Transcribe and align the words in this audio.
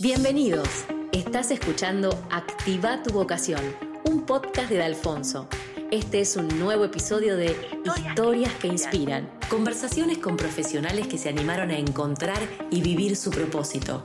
Bienvenidos. 0.00 0.68
Estás 1.12 1.52
escuchando 1.52 2.10
Activa 2.28 3.00
tu 3.04 3.12
vocación, 3.12 3.60
un 4.04 4.26
podcast 4.26 4.68
de 4.68 4.82
Alfonso. 4.82 5.48
Este 5.92 6.18
es 6.18 6.34
un 6.34 6.48
nuevo 6.58 6.84
episodio 6.84 7.36
de 7.36 7.54
Historias 7.84 8.52
que 8.54 8.66
inspiran. 8.66 9.30
Conversaciones 9.48 10.18
con 10.18 10.36
profesionales 10.36 11.06
que 11.06 11.16
se 11.16 11.28
animaron 11.28 11.70
a 11.70 11.78
encontrar 11.78 12.40
y 12.72 12.82
vivir 12.82 13.14
su 13.14 13.30
propósito. 13.30 14.04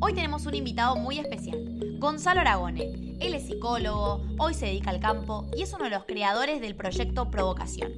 Hoy 0.00 0.12
tenemos 0.12 0.44
un 0.44 0.54
invitado 0.54 0.96
muy 0.96 1.20
especial, 1.20 1.96
Gonzalo 1.98 2.40
Aragone. 2.42 3.16
Él 3.18 3.32
es 3.32 3.46
psicólogo, 3.46 4.20
hoy 4.38 4.52
se 4.52 4.66
dedica 4.66 4.90
al 4.90 5.00
campo 5.00 5.48
y 5.56 5.62
es 5.62 5.72
uno 5.72 5.84
de 5.84 5.90
los 5.90 6.04
creadores 6.04 6.60
del 6.60 6.76
proyecto 6.76 7.30
Provocación, 7.30 7.92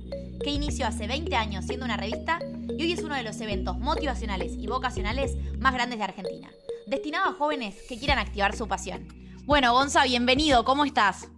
que 0.44 0.50
inició 0.50 0.86
hace 0.86 1.08
20 1.08 1.34
años 1.34 1.64
siendo 1.64 1.84
una 1.84 1.96
revista 1.96 2.38
y 2.78 2.82
hoy 2.82 2.92
es 2.92 3.02
uno 3.02 3.14
de 3.14 3.22
los 3.22 3.40
eventos 3.40 3.78
motivacionales 3.78 4.52
y 4.56 4.66
vocacionales 4.66 5.36
más 5.58 5.74
grandes 5.74 5.98
de 5.98 6.04
Argentina, 6.04 6.50
destinado 6.86 7.30
a 7.30 7.34
jóvenes 7.34 7.76
que 7.88 7.98
quieran 7.98 8.18
activar 8.18 8.56
su 8.56 8.66
pasión. 8.66 9.08
Bueno, 9.44 9.72
Gonza, 9.72 10.04
bienvenido, 10.04 10.64
¿cómo 10.64 10.84
estás? 10.84 11.28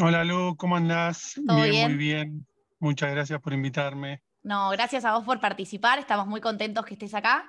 Hola 0.00 0.24
Lu, 0.24 0.56
¿cómo 0.56 0.76
andás? 0.76 1.34
bien, 1.36 1.90
muy 1.90 1.98
bien. 1.98 2.46
Muchas 2.78 3.10
gracias 3.10 3.40
por 3.40 3.52
invitarme. 3.52 4.22
No, 4.42 4.70
gracias 4.70 5.04
a 5.04 5.14
vos 5.14 5.24
por 5.24 5.40
participar, 5.40 5.98
estamos 5.98 6.26
muy 6.26 6.40
contentos 6.40 6.84
que 6.84 6.94
estés 6.94 7.14
acá. 7.14 7.46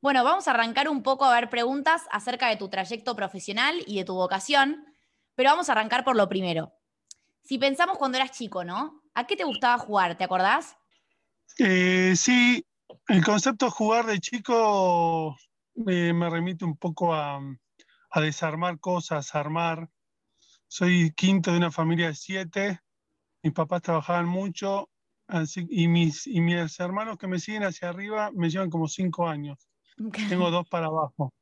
Bueno, 0.00 0.24
vamos 0.24 0.48
a 0.48 0.52
arrancar 0.52 0.88
un 0.88 1.02
poco 1.02 1.24
a 1.24 1.34
ver 1.34 1.48
preguntas 1.48 2.02
acerca 2.10 2.48
de 2.48 2.56
tu 2.56 2.68
trayecto 2.68 3.14
profesional 3.14 3.76
y 3.86 3.98
de 3.98 4.04
tu 4.04 4.14
vocación, 4.14 4.84
pero 5.34 5.50
vamos 5.50 5.68
a 5.68 5.72
arrancar 5.72 6.04
por 6.04 6.16
lo 6.16 6.28
primero. 6.28 6.72
Si 7.42 7.58
pensamos 7.58 7.98
cuando 7.98 8.18
eras 8.18 8.32
chico, 8.32 8.64
¿no? 8.64 9.02
¿A 9.14 9.26
qué 9.26 9.36
te 9.36 9.44
gustaba 9.44 9.78
jugar? 9.78 10.16
¿Te 10.16 10.24
acordás? 10.24 10.76
Eh, 11.58 12.14
sí, 12.16 12.64
el 13.08 13.24
concepto 13.24 13.66
de 13.66 13.70
jugar 13.70 14.06
de 14.06 14.18
chico 14.20 15.36
eh, 15.86 16.12
me 16.12 16.30
remite 16.30 16.64
un 16.64 16.76
poco 16.76 17.14
a, 17.14 17.40
desarmar 18.16 18.78
cosas, 18.78 19.34
a 19.34 19.40
armar. 19.40 19.88
Soy 20.68 21.12
quinto 21.12 21.50
de 21.50 21.58
una 21.58 21.70
familia 21.70 22.08
de 22.08 22.14
siete, 22.14 22.80
mis 23.42 23.52
papás 23.52 23.82
trabajaban 23.82 24.26
mucho 24.26 24.88
y, 25.68 25.88
mis, 25.88 26.26
y 26.26 26.40
mis 26.40 26.78
hermanos 26.80 27.18
que 27.18 27.26
me 27.26 27.38
siguen 27.38 27.64
hacia 27.64 27.88
arriba 27.88 28.30
me 28.32 28.50
llevan 28.50 28.70
como 28.70 28.88
cinco 28.88 29.28
años. 29.28 29.58
Tengo 30.28 30.50
dos 30.50 30.68
para 30.68 30.86
abajo. 30.86 31.32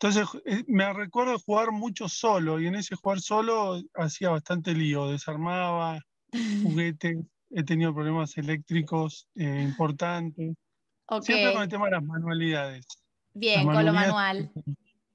Entonces, 0.00 0.26
eh, 0.46 0.64
me 0.66 0.92
recuerdo 0.92 1.38
jugar 1.38 1.70
mucho 1.70 2.08
solo 2.08 2.58
y 2.60 2.66
en 2.66 2.74
ese 2.74 2.96
jugar 2.96 3.20
solo 3.20 3.80
hacía 3.94 4.30
bastante 4.30 4.74
lío, 4.74 5.08
desarmaba 5.08 6.00
juguetes, 6.62 7.18
he 7.54 7.62
tenido 7.62 7.94
problemas 7.94 8.36
eléctricos 8.36 9.28
eh, 9.34 9.62
importantes. 9.62 10.54
Siempre 11.20 11.52
con 11.52 11.62
el 11.62 11.68
tema 11.68 11.86
de 11.86 11.90
las 11.92 12.02
manualidades. 12.04 12.86
Bien, 13.34 13.66
con 13.66 13.84
lo 13.84 13.92
manual. 13.92 14.50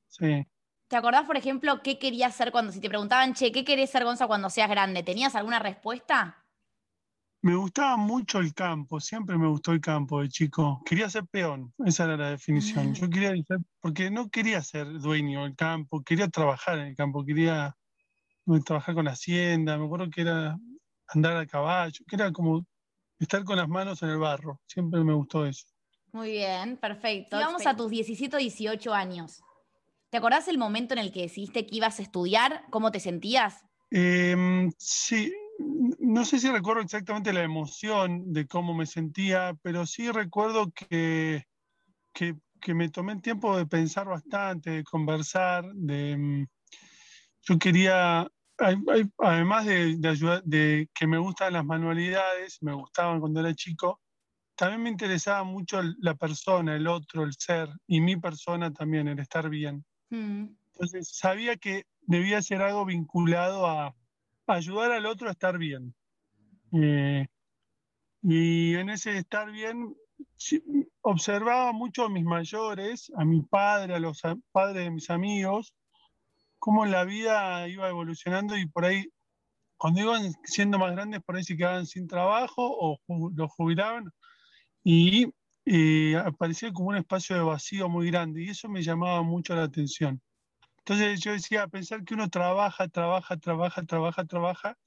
Sí. 0.08 0.46
¿Te 0.88 0.96
acordás, 0.96 1.26
por 1.26 1.38
ejemplo, 1.38 1.82
qué 1.82 2.00
querías 2.00 2.36
ser 2.36 2.52
cuando, 2.52 2.72
si 2.72 2.80
te 2.80 2.88
preguntaban, 2.88 3.34
che, 3.34 3.52
¿qué 3.52 3.66
querés 3.66 3.90
ser, 3.90 4.04
Gonza, 4.06 4.28
cuando 4.28 4.50
seas 4.50 4.70
grande? 4.70 5.04
¿Tenías 5.04 5.36
alguna 5.36 5.60
respuesta? 5.60 6.44
Me 7.42 7.56
gustaba 7.56 7.98
mucho 7.98 8.40
el 8.40 8.54
campo, 8.54 9.00
siempre 9.00 9.38
me 9.38 9.48
gustó 9.48 9.72
el 9.72 9.82
campo 9.82 10.22
de 10.22 10.30
chico. 10.30 10.82
Quería 10.86 11.10
ser 11.10 11.26
peón, 11.28 11.74
esa 11.86 12.06
era 12.06 12.18
la 12.18 12.30
definición. 12.32 12.94
Yo 12.94 13.10
quería 13.10 13.32
ser, 13.44 13.60
porque 13.80 14.10
no 14.10 14.30
quería 14.30 14.62
ser 14.62 14.88
dueño 15.00 15.44
del 15.44 15.56
campo, 15.56 16.02
quería 16.04 16.30
trabajar 16.30 16.80
en 16.80 16.88
el 16.88 16.96
campo, 16.96 17.26
quería 17.26 17.76
trabajar 18.66 18.96
con 18.96 19.06
la 19.06 19.12
hacienda, 19.12 19.78
me 19.78 19.86
acuerdo 19.86 20.10
que 20.10 20.22
era 20.22 20.58
andar 21.08 21.38
a 21.38 21.46
caballo, 21.46 22.04
que 22.08 22.16
era 22.16 22.32
como 22.32 22.66
estar 23.20 23.44
con 23.44 23.58
las 23.58 23.68
manos 23.68 24.02
en 24.04 24.10
el 24.10 24.18
barro, 24.18 24.60
siempre 24.68 25.04
me 25.04 25.14
gustó 25.14 25.46
eso. 25.46 25.66
Muy 26.12 26.32
bien, 26.32 26.78
perfecto. 26.78 27.38
vamos 27.38 27.66
a 27.66 27.76
tus 27.76 27.90
17 27.90 28.36
o 28.36 28.40
18 28.40 28.94
años. 28.94 29.44
¿Te 30.10 30.18
acordás 30.18 30.48
el 30.48 30.58
momento 30.58 30.94
en 30.94 31.00
el 31.00 31.12
que 31.12 31.22
decidiste 31.22 31.66
que 31.66 31.76
ibas 31.76 32.00
a 32.00 32.02
estudiar? 32.02 32.64
¿Cómo 32.70 32.92
te 32.92 33.00
sentías? 33.00 33.66
Em, 33.92 34.72
sí, 34.78 35.34
no 36.00 36.26
sé 36.26 36.40
si 36.40 36.50
recuerdo 36.50 36.82
exactamente 36.82 37.34
la 37.34 37.44
emoción 37.44 38.32
de 38.32 38.48
cómo 38.48 38.74
me 38.74 38.86
sentía, 38.86 39.54
pero 39.62 39.86
sí 39.86 40.10
recuerdo 40.12 40.72
que, 40.72 41.44
que, 42.14 42.36
me 42.74 42.90
tomé 42.90 43.14
el 43.14 43.22
tiempo 43.22 43.58
de 43.58 43.66
pensar 43.66 44.08
bastante, 44.08 44.72
de 44.72 44.84
conversar, 44.84 45.66
de... 45.74 46.18
Mm, 46.18 46.46
yo 47.44 47.60
quería, 47.60 48.30
además 48.58 49.66
de, 49.66 49.98
de, 49.98 50.42
de 50.46 50.90
que 50.94 51.08
me 51.08 51.18
gustan 51.18 51.54
las 51.54 51.66
manualidades, 51.66 52.58
me 52.62 52.74
gustaban 52.74 53.20
cuando 53.20 53.40
era 53.40 53.54
chico, 53.54 54.02
también 54.56 54.82
me 54.82 54.90
interesaba 54.90 55.44
mucho 55.44 55.82
la 56.00 56.16
persona, 56.16 56.76
el 56.76 56.88
otro, 56.88 57.24
el 57.24 57.34
ser, 57.34 57.70
y 57.86 58.02
mi 58.02 58.18
persona 58.18 58.74
también, 58.74 59.08
el 59.08 59.20
estar 59.20 59.50
bien. 59.50 59.86
Mm. 60.10 60.48
Entonces 60.74 61.10
sabía 61.16 61.58
que 61.58 61.86
debía 62.02 62.42
ser 62.42 62.62
algo 62.62 62.84
vinculado 62.86 63.68
a, 63.68 63.96
ayudar 64.48 64.92
al 64.92 65.06
otro 65.06 65.28
a 65.28 65.32
estar 65.32 65.58
bien. 65.58 65.94
Eh, 66.74 67.28
y 68.24 68.76
en 68.76 68.90
ese 68.90 69.18
estar 69.18 69.52
bien, 69.52 69.96
observaba 71.02 71.72
mucho 71.72 72.06
a 72.06 72.10
mis 72.10 72.24
mayores, 72.24 73.12
a 73.16 73.26
mi 73.26 73.42
padre, 73.44 73.94
a 73.94 74.00
los 74.00 74.22
padres 74.52 74.86
de 74.86 74.92
mis 74.92 75.10
amigos, 75.10 75.74
cómo 76.60 76.86
la 76.86 77.04
vida 77.04 77.68
iba 77.68 77.90
evolucionando 77.90 78.58
y 78.58 78.68
por 78.68 78.86
ahí, 78.86 79.08
cuando 79.78 80.02
iban 80.02 80.34
siendo 80.44 80.80
más 80.80 80.92
grandes, 80.92 81.22
por 81.24 81.36
ahí 81.36 81.44
se 81.44 81.58
quedaban 81.58 81.86
sin 81.86 82.08
trabajo 82.08 82.64
o 82.68 83.00
los 83.36 83.52
jubilaban 83.52 84.12
y 84.84 85.28
aparecía 86.16 86.72
como 86.72 86.90
un 86.90 86.98
espacio 86.98 87.36
de 87.36 87.42
vacío 87.42 87.90
muy 87.90 88.10
grande 88.10 88.44
y 88.44 88.50
eso 88.50 88.70
me 88.70 88.82
llamaba 88.82 89.22
mucho 89.22 89.56
la 89.56 89.64
atención. 89.64 90.22
Entonces 90.80 91.20
yo 91.20 91.34
decía, 91.34 91.68
pensar 91.68 92.06
que 92.06 92.14
uno 92.14 92.30
trabaja, 92.30 92.88
trabaja, 92.88 93.36
trabaja, 93.36 93.84
trabaja, 93.84 94.24
trabaja, 94.24 94.78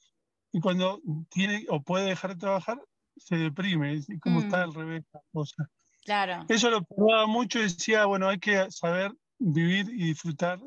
y 0.53 0.61
cuando 0.61 1.01
tiene 1.29 1.67
o 1.69 1.83
puede 1.83 2.07
dejar 2.07 2.33
de 2.33 2.41
trabajar, 2.41 2.81
se 3.17 3.37
deprime, 3.37 3.95
es 3.95 4.07
como 4.21 4.41
está 4.41 4.59
mm. 4.59 4.63
al 4.63 4.75
revés 4.75 5.05
la 5.13 5.21
cosa. 5.33 5.69
Claro. 6.05 6.47
Eso 6.49 6.71
lo 6.71 6.83
probaba 6.83 7.27
mucho 7.27 7.59
decía, 7.59 8.07
bueno, 8.07 8.29
hay 8.29 8.39
que 8.39 8.71
saber 8.71 9.13
vivir 9.39 9.91
y 9.91 10.07
disfrutar 10.07 10.59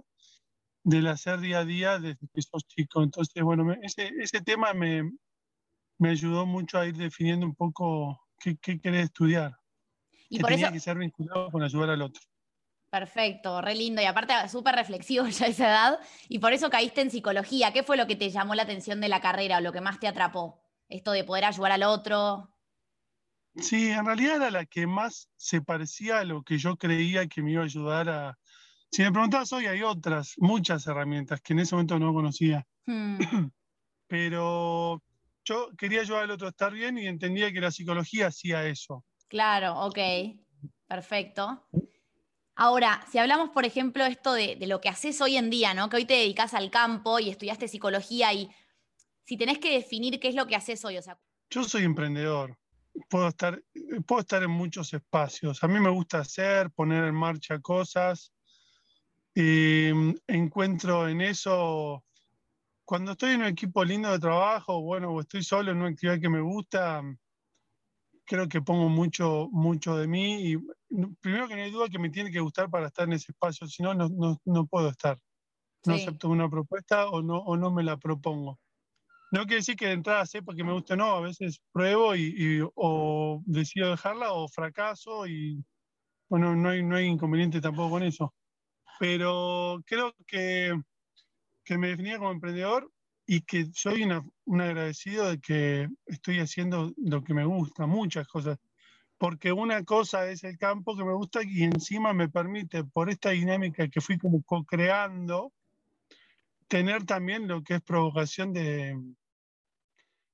del 0.83 1.07
hacer 1.07 1.39
día 1.39 1.59
a 1.59 1.66
día 1.66 1.99
desde 1.99 2.27
que 2.33 2.41
sos 2.41 2.67
chico. 2.67 3.03
Entonces, 3.03 3.41
bueno, 3.44 3.73
ese, 3.81 4.11
ese 4.19 4.41
tema 4.41 4.73
me, 4.73 5.11
me 5.97 6.09
ayudó 6.09 6.45
mucho 6.45 6.77
a 6.77 6.85
ir 6.85 6.95
definiendo 6.95 7.45
un 7.45 7.55
poco 7.55 8.21
qué, 8.39 8.57
qué 8.57 8.79
querés 8.79 9.05
estudiar. 9.05 9.57
Y 10.29 10.38
que 10.38 10.43
tenía 10.43 10.72
que 10.72 10.79
ser 10.79 10.97
vinculado 10.97 11.49
con 11.51 11.63
ayudar 11.63 11.91
al 11.91 12.01
otro. 12.01 12.22
Perfecto, 12.89 13.59
re 13.59 13.73
lindo 13.73 14.03
y 14.03 14.05
aparte 14.05 14.33
súper 14.49 14.75
reflexivo 14.75 15.25
ya 15.27 15.47
a 15.47 15.49
esa 15.49 15.67
edad. 15.67 15.99
Y 16.29 16.39
por 16.39 16.53
eso 16.53 16.69
caíste 16.69 17.01
en 17.01 17.09
psicología. 17.09 17.73
¿Qué 17.73 17.81
fue 17.83 17.97
lo 17.97 18.05
que 18.05 18.16
te 18.16 18.29
llamó 18.29 18.53
la 18.53 18.63
atención 18.63 19.01
de 19.01 19.09
la 19.09 19.19
carrera 19.19 19.57
o 19.57 19.61
lo 19.61 19.72
que 19.72 19.81
más 19.81 19.99
te 19.99 20.07
atrapó? 20.07 20.61
Esto 20.89 21.11
de 21.11 21.23
poder 21.23 21.45
ayudar 21.45 21.72
al 21.72 21.83
otro. 21.83 22.53
Sí, 23.55 23.89
en 23.89 24.05
realidad 24.05 24.35
era 24.35 24.51
la 24.51 24.66
que 24.66 24.85
más 24.85 25.29
se 25.35 25.61
parecía 25.61 26.19
a 26.19 26.23
lo 26.23 26.43
que 26.43 26.57
yo 26.57 26.75
creía 26.75 27.27
que 27.27 27.41
me 27.41 27.51
iba 27.51 27.61
a 27.61 27.66
ayudar 27.66 28.09
a... 28.09 28.38
Si 28.93 29.01
me 29.01 29.11
preguntabas 29.11 29.51
hoy, 29.53 29.65
hay 29.65 29.81
otras, 29.81 30.35
muchas 30.37 30.85
herramientas 30.85 31.41
que 31.41 31.53
en 31.53 31.59
ese 31.59 31.73
momento 31.73 31.97
no 31.97 32.13
conocía. 32.13 32.63
Hmm. 32.85 33.17
Pero 34.07 35.01
yo 35.43 35.69
quería 35.75 36.01
ayudar 36.01 36.25
al 36.25 36.31
otro 36.31 36.45
a 36.45 36.51
estar 36.51 36.71
bien 36.71 36.99
y 36.99 37.07
entendía 37.07 37.51
que 37.51 37.59
la 37.59 37.71
psicología 37.71 38.27
hacía 38.27 38.67
eso. 38.67 39.03
Claro, 39.29 39.79
ok. 39.79 39.97
Perfecto. 40.87 41.67
Ahora, 42.55 43.03
si 43.11 43.17
hablamos, 43.17 43.49
por 43.49 43.65
ejemplo, 43.65 44.05
esto 44.05 44.33
de, 44.33 44.57
lo 44.67 44.79
que 44.79 44.89
haces 44.89 45.19
hoy 45.21 45.37
en 45.37 45.49
día, 45.49 45.73
¿no? 45.73 45.89
Que 45.89 45.95
hoy 45.95 46.05
te 46.05 46.13
dedicas 46.13 46.53
al 46.53 46.69
campo 46.69 47.17
y 47.17 47.31
estudiaste 47.31 47.67
psicología 47.67 48.31
y 48.31 48.51
si 49.25 49.37
tenés 49.37 49.57
que 49.57 49.73
definir 49.73 50.19
qué 50.19 50.27
es 50.27 50.35
lo 50.35 50.45
que 50.45 50.55
haces 50.55 50.85
hoy, 50.85 50.99
o 50.99 51.01
sea. 51.01 51.17
Yo 51.49 51.63
soy 51.63 51.83
emprendedor. 51.83 52.59
Puedo 53.09 53.29
estar, 53.29 53.59
puedo 54.05 54.21
estar 54.21 54.43
en 54.43 54.51
muchos 54.51 54.93
espacios. 54.93 55.63
A 55.63 55.67
mí 55.67 55.79
me 55.79 55.89
gusta 55.89 56.19
hacer, 56.19 56.69
poner 56.69 57.05
en 57.05 57.16
marcha 57.16 57.57
cosas. 57.57 58.33
Em, 59.35 60.16
encuentro 60.28 61.08
en 61.08 61.22
eso, 61.22 62.03
cuando 62.85 63.14
estoy 63.14 63.32
en 63.32 63.41
un 63.41 63.47
equipo 63.47 63.84
lindo 63.84 64.12
de 64.12 64.20
trabajo, 64.20 64.82
bueno, 64.82 65.12
o 65.12 65.22
estoy 65.22 65.44
solo 65.44 65.72
en 65.72 65.78
una 65.78 65.90
actividad 65.90 66.20
que 66.20 66.30
me 66.30 66.41
gusta, 66.41 67.02
creo 68.26 68.47
que 68.47 68.62
pongo 68.62 68.90
mucho, 68.90 69.50
mucho 69.52 69.97
de 69.97 70.08
mí 70.08 70.52
y 70.52 70.58
primero 71.20 71.47
que 71.47 71.56
no 71.56 71.64
hay 71.64 71.72
duda 71.72 71.90
que 71.90 72.00
me 72.00 72.09
tiene 72.09 72.32
que 72.32 72.40
gustar 72.40 72.70
para 72.70 72.88
estar 72.88 73.08
en 73.08 73.14
ese 73.14 73.32
espacio, 73.32 73.68
si 73.68 73.82
no, 73.82 73.94
no, 73.94 74.40
no 74.46 74.66
puedo 74.68 74.90
estar. 74.90 75.20
No 75.85 75.96
acepto 75.96 76.30
una 76.30 76.50
propuesta 76.50 77.09
o 77.09 77.22
no, 77.22 77.40
o 77.40 77.58
no 77.58 77.72
me 77.72 77.84
la 77.84 77.97
propongo. 77.97 78.59
No 79.32 79.41
quiere 79.41 79.58
decir 79.58 79.76
que 79.76 79.88
de 79.88 79.94
entrada 79.94 80.26
sepa 80.26 80.53
que 80.56 80.64
me 80.64 80.72
guste 80.72 80.94
o 80.94 80.96
no, 80.96 81.16
a 81.16 81.22
veces 81.22 81.59
pruebo 81.74 82.16
y, 82.16 82.62
o 82.76 83.41
decido 83.46 83.90
dejarla 83.90 84.32
o 84.32 84.47
fracaso 84.47 85.28
y 85.28 85.66
bueno, 86.30 86.56
no 86.56 86.70
hay, 86.70 86.84
no 86.84 86.96
hay 86.96 87.08
inconveniente 87.08 87.59
tampoco 87.59 87.91
con 87.91 88.03
eso. 88.03 88.34
Pero 88.99 89.81
creo 89.85 90.16
que, 90.28 90.79
que 91.63 91.78
me 91.78 91.90
definía 91.90 92.17
como 92.17 92.31
emprendedor 92.31 92.91
y 93.25 93.41
que 93.41 93.67
soy 93.73 94.03
un 94.45 94.61
agradecido 94.61 95.29
de 95.29 95.40
que 95.40 95.90
estoy 96.05 96.40
haciendo 96.40 96.93
lo 96.97 97.23
que 97.23 97.34
me 97.34 97.45
gusta, 97.45 97.85
muchas 97.85 98.28
cosas. 98.28 98.57
porque 99.17 99.53
una 99.53 99.84
cosa 99.85 100.29
es 100.29 100.43
el 100.43 100.57
campo 100.57 100.97
que 100.97 101.05
me 101.05 101.13
gusta 101.13 101.41
y 101.43 101.63
encima 101.63 102.13
me 102.13 102.28
permite, 102.28 102.84
por 102.84 103.09
esta 103.09 103.29
dinámica 103.29 103.87
que 103.87 104.01
fui 104.01 104.17
como 104.17 104.43
co-creando, 104.43 105.53
tener 106.67 107.05
también 107.05 107.47
lo 107.47 107.63
que 107.63 107.75
es 107.75 107.81
provocación 107.81 108.51
de 108.51 108.99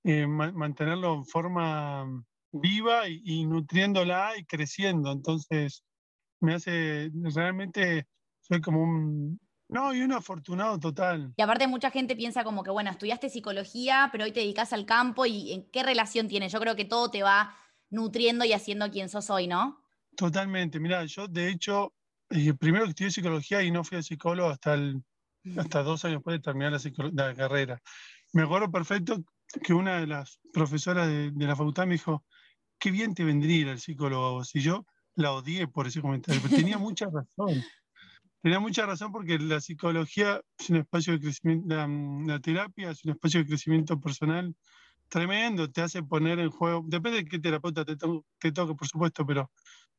eh, 0.06 0.26
mantenerlo 0.26 1.16
en 1.16 1.26
forma 1.26 2.24
viva 2.52 3.08
y, 3.08 3.46
nutriéndola 3.46 4.38
y 4.38 4.46
creciendo. 4.46 5.12
Entonces, 5.12 5.84
me 6.40 6.54
hace, 6.54 7.12
realmente, 7.36 8.08
soy 8.50 8.62
como 8.62 8.82
un, 8.82 9.40
no, 9.70 9.94
y 9.94 10.02
un 10.02 10.12
afortunado 10.12 10.80
total. 10.80 11.32
Y 11.38 11.42
aparte 11.42 11.68
mucha 11.68 11.92
gente 11.92 12.16
piensa 12.16 12.44
como 12.44 12.64
que, 12.64 12.72
bueno, 12.72 12.90
estudiaste 12.90 13.30
psicología, 13.30 14.10
pero 14.12 14.24
hoy 14.24 14.32
te 14.32 14.40
dedicas 14.40 14.74
al 14.74 14.86
campo 14.86 15.28
y 15.28 15.54
en 15.54 15.70
qué 15.70 15.84
relación 15.84 16.28
tiene. 16.28 16.50
Yo 16.50 16.60
creo 16.60 16.76
que 16.76 16.86
todo 16.86 17.12
te 17.12 17.22
va 17.22 17.56
nutriendo 17.92 18.46
y 18.46 18.54
haciendo 18.54 18.90
quien 18.90 19.10
sos 19.10 19.30
hoy, 19.30 19.46
¿no? 19.48 19.80
Totalmente. 20.16 20.80
Mira, 20.80 21.06
yo 21.06 21.28
de 21.28 21.50
hecho, 21.50 21.94
eh, 22.32 22.54
primero 22.56 22.86
que 22.86 22.90
estudié 22.90 23.12
psicología 23.12 23.62
y 23.62 23.70
no 23.70 23.84
fui 23.84 24.00
a 24.00 24.02
psicólogo 24.02 24.50
hasta, 24.50 24.74
el, 24.74 25.04
hasta 25.56 25.84
dos 25.84 26.04
años 26.04 26.18
después 26.18 26.38
de 26.38 26.42
terminar 26.42 26.74
la, 27.14 27.36
carrera. 27.36 27.80
Me 28.34 28.42
acuerdo 28.42 28.72
perfecto 28.72 29.24
que 29.64 29.74
una 29.76 30.00
de 30.00 30.08
las 30.08 30.40
profesoras 30.52 31.08
de, 31.08 31.32
la 31.36 31.56
facultad 31.56 31.86
me 31.86 31.94
dijo, 31.94 32.26
qué 32.80 32.90
bien 32.90 33.14
te 33.14 33.24
vendría 33.24 33.72
al 33.72 33.80
psicólogo. 33.80 34.42
Y 34.52 34.62
yo 34.62 34.88
la 35.14 35.32
odié 35.32 35.68
por 35.68 35.86
ese 35.86 36.02
comentario, 36.02 36.42
pero 36.44 36.56
tenía 36.56 36.78
mucha 36.80 37.06
razón. 37.06 37.64
Tenía 38.42 38.60
mucha 38.60 38.86
razón 38.86 39.12
porque 39.12 39.38
la 39.38 39.60
psicología 39.60 40.42
es 40.58 40.70
un 40.70 40.78
espacio 40.78 41.14
de 41.14 41.20
crecimiento, 41.20 41.76
la, 41.76 42.40
terapia 42.40 42.92
es 42.92 43.04
un 43.04 43.12
espacio 43.12 43.42
de 43.42 43.48
crecimiento 43.48 44.00
personal 44.00 44.56
tremendo, 45.10 45.70
te 45.70 45.82
hace 45.82 46.04
poner 46.04 46.40
en 46.40 46.50
juego, 46.50 46.84
depende 46.86 47.24
de 47.24 47.26
qué 47.26 47.40
terapeuta 47.40 47.84
te, 47.84 47.98
te 47.98 48.52
toque, 48.52 48.76
por 48.76 48.88
supuesto, 48.88 49.26
pero 49.26 49.52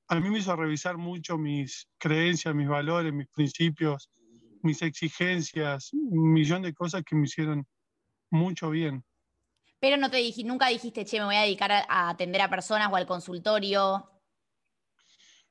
a 0.08 0.14
mí 0.18 0.30
me 0.30 0.38
hizo 0.38 0.56
revisar 0.56 0.96
mucho 0.96 1.36
mis 1.36 1.86
creencias, 1.98 2.54
mis 2.54 2.68
valores, 2.68 3.12
mis 3.12 3.28
principios, 3.28 4.08
mis 4.62 4.80
exigencias, 4.82 5.92
un 5.92 6.32
millón 6.32 6.62
de 6.62 6.72
cosas 6.72 7.02
que 7.04 7.16
me 7.16 7.24
hicieron 7.24 7.66
mucho 8.30 8.70
bien. 8.70 9.04
Pero 9.80 9.96
no 9.96 10.10
te 10.10 10.18
dije, 10.18 10.44
nunca 10.44 10.68
dijiste, 10.68 11.04
che, 11.04 11.18
me 11.18 11.26
voy 11.26 11.36
a 11.36 11.42
dedicar 11.42 11.72
a 11.72 12.08
atender 12.08 12.40
a 12.40 12.48
personas 12.48 12.90
o 12.90 12.96
al 12.96 13.06
consultorio. 13.06 14.10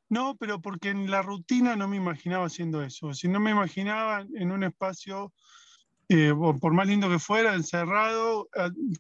No, 0.10 0.36
pero 0.38 0.60
porque 0.60 0.90
en 0.90 1.10
la 1.10 1.22
rutina 1.22 1.76
no 1.76 1.88
me 1.88 1.98
imaginaba 1.98 2.48
haciendo 2.48 2.84
eso. 2.84 3.14
Si 3.14 3.28
no 3.28 3.40
me 3.40 3.52
imaginaba 3.52 4.26
en 4.34 4.52
un 4.52 4.64
espacio, 4.64 5.32
eh, 6.12 6.34
por 6.60 6.74
más 6.74 6.88
lindo 6.88 7.08
que 7.08 7.20
fuera, 7.20 7.54
encerrado, 7.54 8.50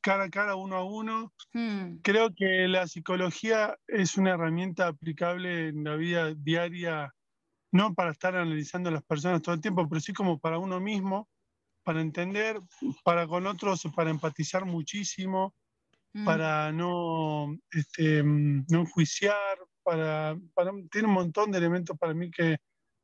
cara 0.01 0.25
a 0.25 0.29
cara, 0.29 0.55
uno 0.55 0.75
a 0.75 0.83
uno. 0.83 1.33
Hmm. 1.51 1.97
Creo 2.03 2.35
que 2.35 2.67
la 2.67 2.87
psicología 2.87 3.75
es 3.87 4.17
una 4.17 4.31
herramienta 4.31 4.87
aplicable 4.87 5.69
en 5.69 5.83
la 5.83 5.95
vida 5.95 6.35
diaria, 6.35 7.15
no 7.71 7.95
para 7.95 8.11
estar 8.11 8.35
analizando 8.35 8.89
a 8.89 8.91
las 8.93 9.03
personas 9.03 9.41
todo 9.41 9.55
el 9.55 9.61
tiempo, 9.61 9.89
pero 9.89 9.99
sí 9.99 10.13
como 10.13 10.37
para 10.37 10.59
uno 10.59 10.79
mismo, 10.79 11.27
para 11.83 12.01
entender, 12.01 12.59
para 13.03 13.25
con 13.25 13.47
otros, 13.47 13.81
para 13.95 14.11
empatizar 14.11 14.65
muchísimo, 14.65 15.55
hmm. 16.13 16.25
para 16.25 16.71
no, 16.71 17.57
este, 17.71 18.21
no 18.23 18.81
enjuiciar, 18.81 19.57
para, 19.83 20.37
tiene 20.91 21.07
un 21.07 21.13
montón 21.13 21.51
de 21.51 21.57
elementos 21.57 21.97
para 21.97 22.13
mí 22.13 22.29
que, 22.31 22.57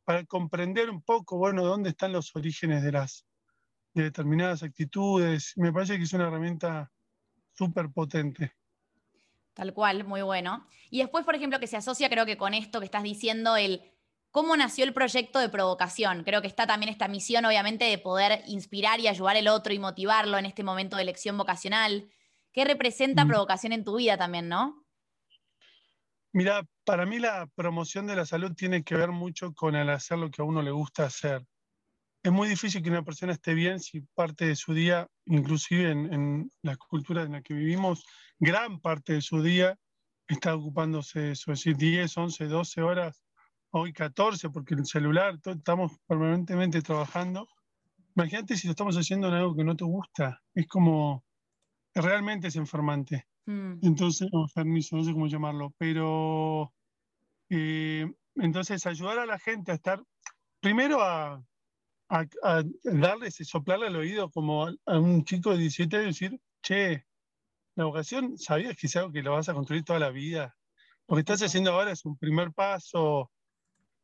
para 0.03 0.25
comprender 0.25 0.89
un 0.89 1.01
poco, 1.01 1.37
bueno, 1.37 1.63
dónde 1.63 1.89
están 1.89 2.13
los 2.13 2.35
orígenes 2.35 2.83
de 2.83 2.91
las 2.91 3.25
de 3.93 4.03
determinadas 4.03 4.61
actitudes. 4.61 5.53
Me 5.55 5.71
parece 5.71 5.97
que 5.97 6.03
es 6.03 6.13
una 6.13 6.27
herramienta 6.27 6.91
súper 7.53 7.89
potente. 7.89 8.53
Tal 9.53 9.73
cual, 9.73 10.03
muy 10.03 10.21
bueno. 10.21 10.67
Y 10.89 10.99
después, 10.99 11.23
por 11.23 11.33
ejemplo, 11.33 11.59
que 11.59 11.67
se 11.67 11.77
asocia, 11.77 12.09
creo 12.09 12.25
que 12.25 12.37
con 12.37 12.53
esto 12.53 12.79
que 12.79 12.85
estás 12.85 13.03
diciendo, 13.03 13.55
el 13.55 13.81
cómo 14.31 14.57
nació 14.57 14.83
el 14.83 14.93
proyecto 14.93 15.39
de 15.39 15.47
provocación. 15.47 16.25
Creo 16.25 16.41
que 16.41 16.47
está 16.47 16.67
también 16.67 16.91
esta 16.91 17.07
misión, 17.07 17.45
obviamente, 17.45 17.85
de 17.85 17.97
poder 17.97 18.43
inspirar 18.47 18.99
y 18.99 19.07
ayudar 19.07 19.37
al 19.37 19.47
otro 19.47 19.73
y 19.73 19.79
motivarlo 19.79 20.37
en 20.37 20.45
este 20.45 20.61
momento 20.61 20.97
de 20.97 21.03
elección 21.03 21.37
vocacional. 21.37 22.09
¿Qué 22.51 22.65
representa 22.65 23.23
mm. 23.23 23.27
provocación 23.29 23.71
en 23.71 23.85
tu 23.85 23.95
vida 23.95 24.17
también, 24.17 24.49
no? 24.49 24.84
Mira, 26.35 26.67
para 26.83 27.05
mí 27.05 27.17
la 27.17 27.47
promoción 27.55 28.07
de 28.07 28.15
la 28.17 28.25
salud 28.25 28.53
tiene 28.55 28.83
que 28.83 28.97
ver 28.97 29.09
mucho 29.13 29.53
con 29.53 29.73
el 29.73 29.89
hacer 29.89 30.17
lo 30.17 30.29
que 30.29 30.41
a 30.41 30.45
uno 30.45 30.61
le 30.61 30.71
gusta 30.71 31.05
hacer. 31.05 31.47
Es 32.21 32.29
muy 32.29 32.49
difícil 32.49 32.83
que 32.83 32.89
una 32.89 33.05
persona 33.05 33.31
esté 33.31 33.53
bien 33.53 33.79
si 33.79 34.01
parte 34.01 34.45
de 34.45 34.57
su 34.57 34.73
día, 34.73 35.07
inclusive 35.27 35.91
en, 35.91 36.51
la 36.61 36.75
cultura 36.75 37.23
en 37.23 37.31
la 37.31 37.41
que 37.41 37.53
vivimos, 37.53 38.03
gran 38.37 38.81
parte 38.81 39.13
de 39.13 39.21
su 39.21 39.41
día 39.41 39.79
está 40.27 40.53
ocupándose 40.53 41.21
de 41.21 41.31
eso, 41.31 41.53
es 41.53 41.59
decir, 41.59 41.77
10, 41.77 42.17
11, 42.17 42.47
12 42.47 42.81
horas, 42.81 43.23
hoy 43.69 43.93
14, 43.93 44.49
porque 44.49 44.73
el 44.73 44.85
celular, 44.85 45.39
estamos 45.45 45.93
permanentemente 46.05 46.81
trabajando. 46.81 47.47
Imagínate 48.13 48.57
si 48.57 48.67
lo 48.67 48.71
estamos 48.71 48.97
haciendo 48.97 49.29
en 49.29 49.35
algo 49.35 49.55
que 49.55 49.63
no 49.63 49.77
te 49.77 49.85
gusta, 49.85 50.41
es 50.53 50.67
como, 50.67 51.23
realmente 51.93 52.49
es 52.49 52.57
enfermante. 52.57 53.25
Mm. 53.45 53.79
Entonces, 53.81 54.29
no, 54.31 54.47
permiso, 54.53 54.95
no 54.95 55.03
sé 55.03 55.13
cómo 55.13 55.27
llamarlo, 55.27 55.73
pero 55.77 56.73
eh, 57.49 58.11
entonces 58.35 58.85
ayudar 58.85 59.19
a 59.19 59.25
la 59.25 59.39
gente 59.39 59.71
a 59.71 59.75
estar, 59.75 60.03
primero 60.59 61.01
a, 61.01 61.43
a, 62.09 62.25
a 62.43 62.63
darles, 62.83 63.35
soplarle 63.43 63.87
al 63.87 63.95
oído 63.95 64.29
como 64.31 64.67
a, 64.67 64.99
un 64.99 65.23
chico 65.23 65.51
de 65.51 65.59
17 65.59 65.97
años 65.97 66.21
y 66.21 66.25
decir, 66.25 66.41
che, 66.61 67.05
la 67.75 67.85
vocación, 67.85 68.37
¿sabías 68.37 68.75
que 68.77 68.87
es 68.87 68.95
algo 68.95 69.11
que 69.11 69.21
lo 69.21 69.33
vas 69.33 69.49
a 69.49 69.53
construir 69.53 69.83
toda 69.83 69.99
la 69.99 70.09
vida? 70.09 70.55
Lo 71.07 71.15
que 71.15 71.21
estás 71.21 71.41
haciendo 71.43 71.71
ahora 71.71 71.91
es 71.91 72.05
un 72.05 72.17
primer 72.17 72.51
paso, 72.51 73.31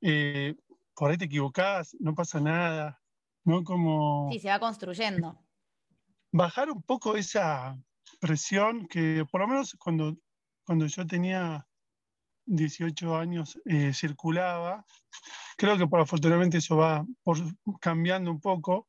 eh, 0.02 0.56
por 0.94 1.10
ahí 1.10 1.18
te 1.18 1.26
equivocás, 1.26 1.96
no 2.00 2.14
pasa 2.14 2.40
nada, 2.40 3.02
¿no? 3.44 3.64
Como... 3.64 4.30
Sí, 4.32 4.40
se 4.40 4.50
va 4.50 4.60
construyendo. 4.60 5.40
Bajar 6.32 6.70
un 6.70 6.84
poco 6.84 7.16
esa, 7.16 7.78
presión 8.22 8.88
que 8.88 9.26
por 9.30 9.42
lo 9.42 9.48
menos 9.50 9.76
cuando, 9.80 10.16
cuando 10.64 10.86
yo 10.86 11.06
tenía 11.06 11.68
18 12.46 13.18
años 13.18 13.60
eh, 13.66 13.94
circulaba. 13.94 14.86
Creo 15.58 15.78
que 15.78 15.88
por 15.88 16.00
afortunadamente 16.00 16.58
eso 16.58 16.78
va 16.78 17.06
cambiando 17.80 18.32
un 18.32 18.40
poco, 18.40 18.88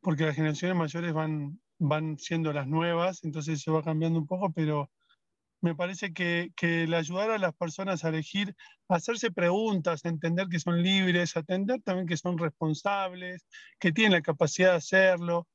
porque 0.00 0.26
las 0.26 0.36
generaciones 0.36 0.76
mayores 0.76 1.12
van, 1.12 1.60
van 1.78 2.18
siendo 2.18 2.52
las 2.52 2.66
nuevas, 2.66 3.24
entonces 3.24 3.60
se 3.60 3.70
va 3.70 3.82
cambiando 3.82 4.18
un 4.18 4.26
poco, 4.26 4.52
pero 4.52 4.90
me 5.60 5.74
parece 5.74 6.12
que, 6.12 6.52
que 6.56 6.84
el 6.84 6.94
ayudar 6.94 7.30
a 7.30 7.38
las 7.38 7.54
personas 7.54 8.04
a 8.04 8.10
elegir, 8.10 8.54
hacerse 8.88 9.32
preguntas, 9.32 10.04
entender 10.04 10.48
que 10.48 10.60
son 10.60 10.82
libres, 10.82 11.36
a 11.36 11.40
entender 11.40 11.82
también 11.82 12.06
que 12.06 12.16
son 12.16 12.38
responsables, 12.38 13.46
que 13.80 13.92
tienen 13.92 14.12
la 14.12 14.22
capacidad 14.22 14.70
de 14.70 14.76
hacerlo, 14.76 15.48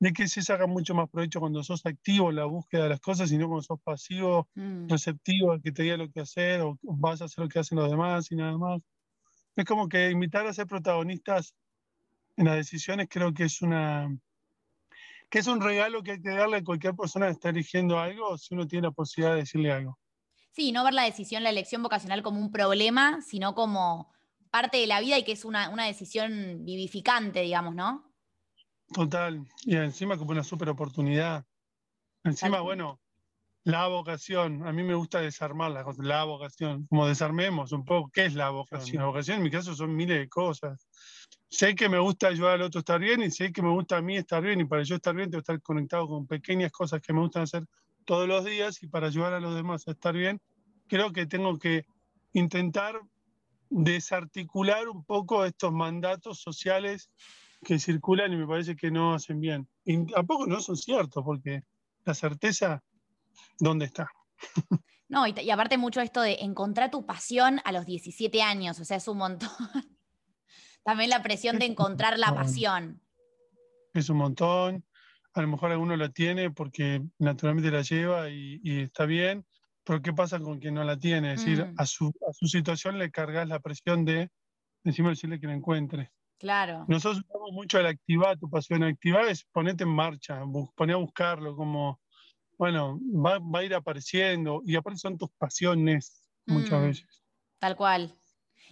de 0.00 0.12
que 0.12 0.28
se 0.28 0.42
saca 0.42 0.66
mucho 0.66 0.94
más 0.94 1.08
provecho 1.08 1.40
cuando 1.40 1.62
sos 1.62 1.84
activo 1.86 2.30
en 2.30 2.36
la 2.36 2.44
búsqueda 2.44 2.84
de 2.84 2.88
las 2.90 3.00
cosas 3.00 3.30
y 3.32 3.38
no 3.38 3.46
cuando 3.46 3.62
sos 3.62 3.80
pasivo, 3.82 4.48
mm. 4.54 4.88
receptivo 4.88 5.52
a 5.52 5.60
que 5.60 5.72
te 5.72 5.84
diga 5.84 5.96
lo 5.96 6.10
que 6.10 6.20
hacer 6.20 6.60
o 6.60 6.78
vas 6.82 7.22
a 7.22 7.26
hacer 7.26 7.44
lo 7.44 7.48
que 7.48 7.58
hacen 7.58 7.78
los 7.78 7.90
demás 7.90 8.30
y 8.30 8.36
nada 8.36 8.58
más. 8.58 8.82
Es 9.56 9.64
como 9.64 9.88
que 9.88 10.10
invitar 10.10 10.46
a 10.46 10.52
ser 10.52 10.66
protagonistas 10.66 11.54
en 12.36 12.46
las 12.46 12.56
decisiones 12.56 13.08
creo 13.08 13.32
que 13.32 13.44
es 13.44 13.62
una 13.62 14.08
que 15.30 15.38
es 15.38 15.46
un 15.46 15.60
regalo 15.60 16.02
que 16.02 16.12
hay 16.12 16.22
que 16.22 16.30
darle 16.30 16.58
a 16.58 16.64
cualquier 16.64 16.94
persona 16.94 17.26
que 17.26 17.32
está 17.32 17.48
eligiendo 17.48 17.98
algo 17.98 18.36
si 18.38 18.54
uno 18.54 18.66
tiene 18.66 18.88
la 18.88 18.92
posibilidad 18.92 19.34
de 19.34 19.40
decirle 19.40 19.72
algo. 19.72 19.98
Sí, 20.52 20.70
no 20.70 20.84
ver 20.84 20.94
la 20.94 21.02
decisión, 21.02 21.42
la 21.42 21.50
elección 21.50 21.82
vocacional 21.82 22.22
como 22.22 22.40
un 22.40 22.52
problema, 22.52 23.20
sino 23.20 23.54
como 23.54 24.12
parte 24.50 24.76
de 24.76 24.86
la 24.86 25.00
vida 25.00 25.18
y 25.18 25.24
que 25.24 25.32
es 25.32 25.44
una, 25.44 25.70
una 25.70 25.86
decisión 25.86 26.64
vivificante, 26.64 27.40
digamos, 27.40 27.74
¿no? 27.74 28.13
Total, 28.92 29.44
y 29.64 29.76
encima 29.76 30.16
como 30.16 30.32
una 30.32 30.44
super 30.44 30.68
oportunidad. 30.68 31.44
Encima, 32.22 32.60
bueno, 32.60 33.00
la 33.64 33.86
vocación, 33.86 34.66
a 34.66 34.72
mí 34.72 34.82
me 34.82 34.94
gusta 34.94 35.20
desarmar 35.20 35.70
la, 35.70 35.84
la 35.98 36.24
vocación, 36.24 36.86
como 36.86 37.06
desarmemos 37.06 37.72
un 37.72 37.84
poco, 37.84 38.10
¿qué 38.12 38.26
es 38.26 38.34
la 38.34 38.50
vocación? 38.50 39.02
La 39.02 39.06
vocación 39.06 39.38
en 39.38 39.42
mi 39.42 39.50
caso 39.50 39.74
son 39.74 39.96
miles 39.96 40.18
de 40.18 40.28
cosas. 40.28 40.86
Sé 41.48 41.74
que 41.74 41.88
me 41.88 41.98
gusta 41.98 42.28
ayudar 42.28 42.54
al 42.54 42.62
otro 42.62 42.78
a 42.78 42.80
estar 42.80 43.00
bien 43.00 43.22
y 43.22 43.30
sé 43.30 43.52
que 43.52 43.62
me 43.62 43.70
gusta 43.70 43.96
a 43.96 44.02
mí 44.02 44.16
estar 44.16 44.42
bien 44.42 44.60
y 44.60 44.64
para 44.64 44.82
yo 44.82 44.96
estar 44.96 45.14
bien 45.14 45.30
tengo 45.30 45.40
que 45.40 45.52
estar 45.52 45.62
conectado 45.62 46.06
con 46.06 46.26
pequeñas 46.26 46.72
cosas 46.72 47.00
que 47.00 47.12
me 47.12 47.20
gustan 47.20 47.44
hacer 47.44 47.64
todos 48.04 48.28
los 48.28 48.44
días 48.44 48.82
y 48.82 48.86
para 48.86 49.06
ayudar 49.06 49.32
a 49.32 49.40
los 49.40 49.54
demás 49.54 49.88
a 49.88 49.92
estar 49.92 50.14
bien, 50.14 50.40
creo 50.86 51.12
que 51.12 51.26
tengo 51.26 51.58
que 51.58 51.86
intentar 52.34 53.00
desarticular 53.70 54.88
un 54.88 55.04
poco 55.04 55.44
estos 55.44 55.72
mandatos 55.72 56.40
sociales 56.40 57.10
que 57.64 57.78
circulan 57.78 58.32
y 58.32 58.36
me 58.36 58.46
parece 58.46 58.76
que 58.76 58.90
no 58.90 59.14
hacen 59.14 59.40
bien. 59.40 59.68
Y 59.84 60.06
tampoco 60.06 60.46
no 60.46 60.60
son 60.60 60.76
ciertos, 60.76 61.24
porque 61.24 61.64
la 62.04 62.14
certeza, 62.14 62.82
¿dónde 63.58 63.86
está? 63.86 64.08
No, 65.06 65.26
y, 65.26 65.50
aparte 65.50 65.76
mucho 65.76 66.00
esto 66.00 66.22
de 66.22 66.38
encontrar 66.40 66.90
tu 66.90 67.04
pasión 67.04 67.60
a 67.64 67.72
los 67.72 67.84
17 67.84 68.42
años, 68.42 68.80
o 68.80 68.84
sea, 68.84 68.96
es 68.96 69.06
un 69.06 69.18
montón. 69.18 69.48
También 70.84 71.10
la 71.10 71.22
presión 71.22 71.58
de 71.58 71.66
encontrar 71.66 72.18
la 72.18 72.34
pasión. 72.34 73.00
Es 73.92 74.08
un 74.08 74.16
montón. 74.16 74.84
A 75.34 75.42
lo 75.42 75.48
mejor 75.48 75.70
alguno 75.70 75.94
la 75.94 76.08
tiene 76.08 76.50
porque 76.50 77.02
naturalmente 77.18 77.70
la 77.70 77.82
lleva 77.82 78.30
y, 78.30 78.60
está 78.64 79.04
bien. 79.04 79.46
pero 79.84 80.00
¿qué 80.00 80.12
pasa 80.14 80.40
con 80.40 80.58
quien 80.58 80.74
no 80.74 80.82
la 80.82 80.98
tiene? 80.98 81.34
Es 81.34 81.44
decir, 81.44 81.64
Mm. 81.66 81.74
a 81.76 81.86
su, 81.86 82.08
a 82.08 82.32
su 82.32 82.46
situación 82.46 82.98
le 82.98 83.10
cargas 83.10 83.46
la 83.46 83.60
presión 83.60 84.04
de 84.06 84.30
encima 84.84 85.10
decirle 85.10 85.38
que 85.38 85.46
la 85.46 85.54
encuentre. 85.54 86.10
Claro. 86.40 86.84
Nosotros 86.88 87.22
usamos 87.28 87.52
mucho 87.52 87.78
el 87.78 87.86
activar 87.86 88.38
tu 88.38 88.50
pasión. 88.50 88.82
Activar 88.82 89.26
es 89.26 89.44
ponerte 89.44 89.84
en 89.84 89.90
marcha, 89.90 90.42
poner 90.76 90.94
a 90.96 90.98
buscarlo, 90.98 91.56
como, 91.56 92.00
bueno, 92.58 92.98
va, 93.02 93.38
va 93.38 93.60
a 93.60 93.64
ir 93.64 93.74
apareciendo. 93.74 94.62
Y 94.64 94.76
aparte 94.76 94.98
son 94.98 95.18
tus 95.18 95.30
pasiones 95.38 96.28
muchas 96.46 96.80
Mm. 96.80 96.82
veces. 96.86 97.22
Tal 97.58 97.76
cual. 97.76 98.14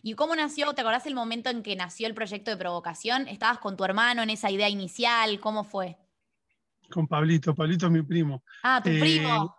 ¿Y 0.02 0.14
cómo 0.14 0.35
nació? 0.37 0.73
¿Te 0.75 0.81
acordás 0.83 1.07
el 1.07 1.14
momento 1.14 1.50
en 1.50 1.62
que 1.62 1.76
nació 1.76 2.07
el 2.09 2.14
proyecto 2.14 2.50
de 2.50 2.57
provocación? 2.57 3.28
¿Estabas 3.28 3.59
con 3.59 3.76
tu 3.76 3.85
hermano 3.85 4.23
en 4.23 4.31
esa 4.31 4.50
idea 4.50 4.69
inicial? 4.69 5.40
¿Cómo 5.40 5.64
fue? 5.64 5.99
Con 6.90 7.07
Pablito, 7.07 7.54
Pablito 7.54 7.87
es 7.87 7.92
mi 7.92 8.02
primo. 8.02 8.42
Ah, 8.62 8.81
tu 8.83 8.90
Eh, 8.90 9.00
primo. 9.00 9.54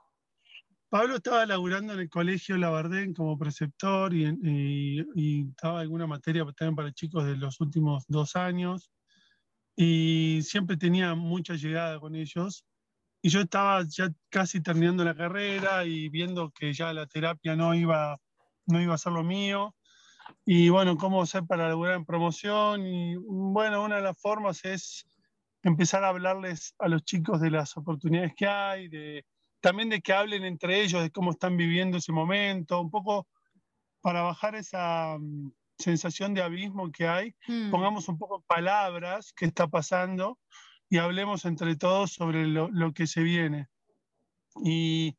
Pablo 0.94 1.16
estaba 1.16 1.44
laburando 1.48 1.94
en 1.94 2.02
el 2.02 2.10
colegio 2.12 2.56
Labardén 2.56 3.16
como 3.16 3.36
preceptor 3.36 4.14
y, 4.14 4.28
y, 4.28 5.04
y 5.16 5.50
estaba 5.50 5.80
alguna 5.80 6.06
materia 6.06 6.46
también 6.56 6.76
para 6.76 6.92
chicos 6.92 7.26
de 7.26 7.36
los 7.36 7.60
últimos 7.62 8.06
dos 8.08 8.36
años. 8.36 8.92
Y 9.76 10.42
siempre 10.44 10.78
tenía 10.78 11.16
mucha 11.16 11.56
llegada 11.56 12.00
con 12.00 12.14
ellos. 12.16 12.64
Y 13.24 13.30
yo 13.30 13.42
estaba 13.42 13.84
ya 13.90 14.12
casi 14.30 14.62
terminando 14.62 15.04
la 15.04 15.16
carrera 15.16 15.84
y 15.84 16.10
viendo 16.10 16.52
que 16.52 16.72
ya 16.74 16.94
la 16.94 17.08
terapia 17.08 17.56
no 17.56 17.74
iba, 17.74 18.20
no 18.68 18.80
iba 18.80 18.94
a 18.94 19.00
ser 19.00 19.14
lo 19.14 19.24
mío. 19.24 19.76
Y 20.46 20.70
bueno, 20.70 20.96
cómo 20.96 21.24
hacer 21.24 21.42
para 21.48 21.70
laburar 21.70 21.96
en 21.96 22.06
promoción. 22.06 22.86
Y 22.86 23.16
bueno, 23.16 23.84
una 23.84 23.96
de 23.96 24.04
las 24.04 24.22
formas 24.22 24.64
es 24.64 25.08
empezar 25.64 26.04
a 26.04 26.10
hablarles 26.10 26.76
a 26.78 26.88
los 26.88 27.04
chicos 27.04 27.42
de 27.42 27.50
las 27.50 27.76
oportunidades 27.78 28.34
que 28.36 28.46
hay, 28.46 28.90
de, 28.90 29.26
también 29.64 29.90
de 29.90 30.02
que 30.02 30.14
hablen 30.14 30.44
entre 30.46 30.82
ellos 30.84 31.02
de 31.02 31.10
cómo 31.10 31.32
están 31.32 31.58
viviendo 31.58 31.98
ese 31.98 32.12
momento, 32.12 32.82
un 32.82 32.92
poco 32.92 33.28
para 34.02 34.22
bajar 34.24 34.56
esa 34.56 35.18
mm, 35.20 35.52
sensación 35.80 36.34
de 36.34 36.44
abismo 36.44 36.92
que 36.92 37.08
hay, 37.08 37.36
Mm. 37.48 37.72
pongamos 37.72 38.10
un 38.10 38.18
poco 38.18 38.42
palabras 38.44 39.34
qué 39.36 39.46
está 39.46 39.68
pasando 39.68 40.38
y 40.90 40.98
hablemos 41.00 41.46
entre 41.46 41.76
todos 41.78 42.12
sobre 42.14 42.46
lo, 42.48 42.70
lo 42.70 42.94
que 42.94 43.08
se 43.08 43.24
viene. 43.24 43.70
Y, 44.64 45.16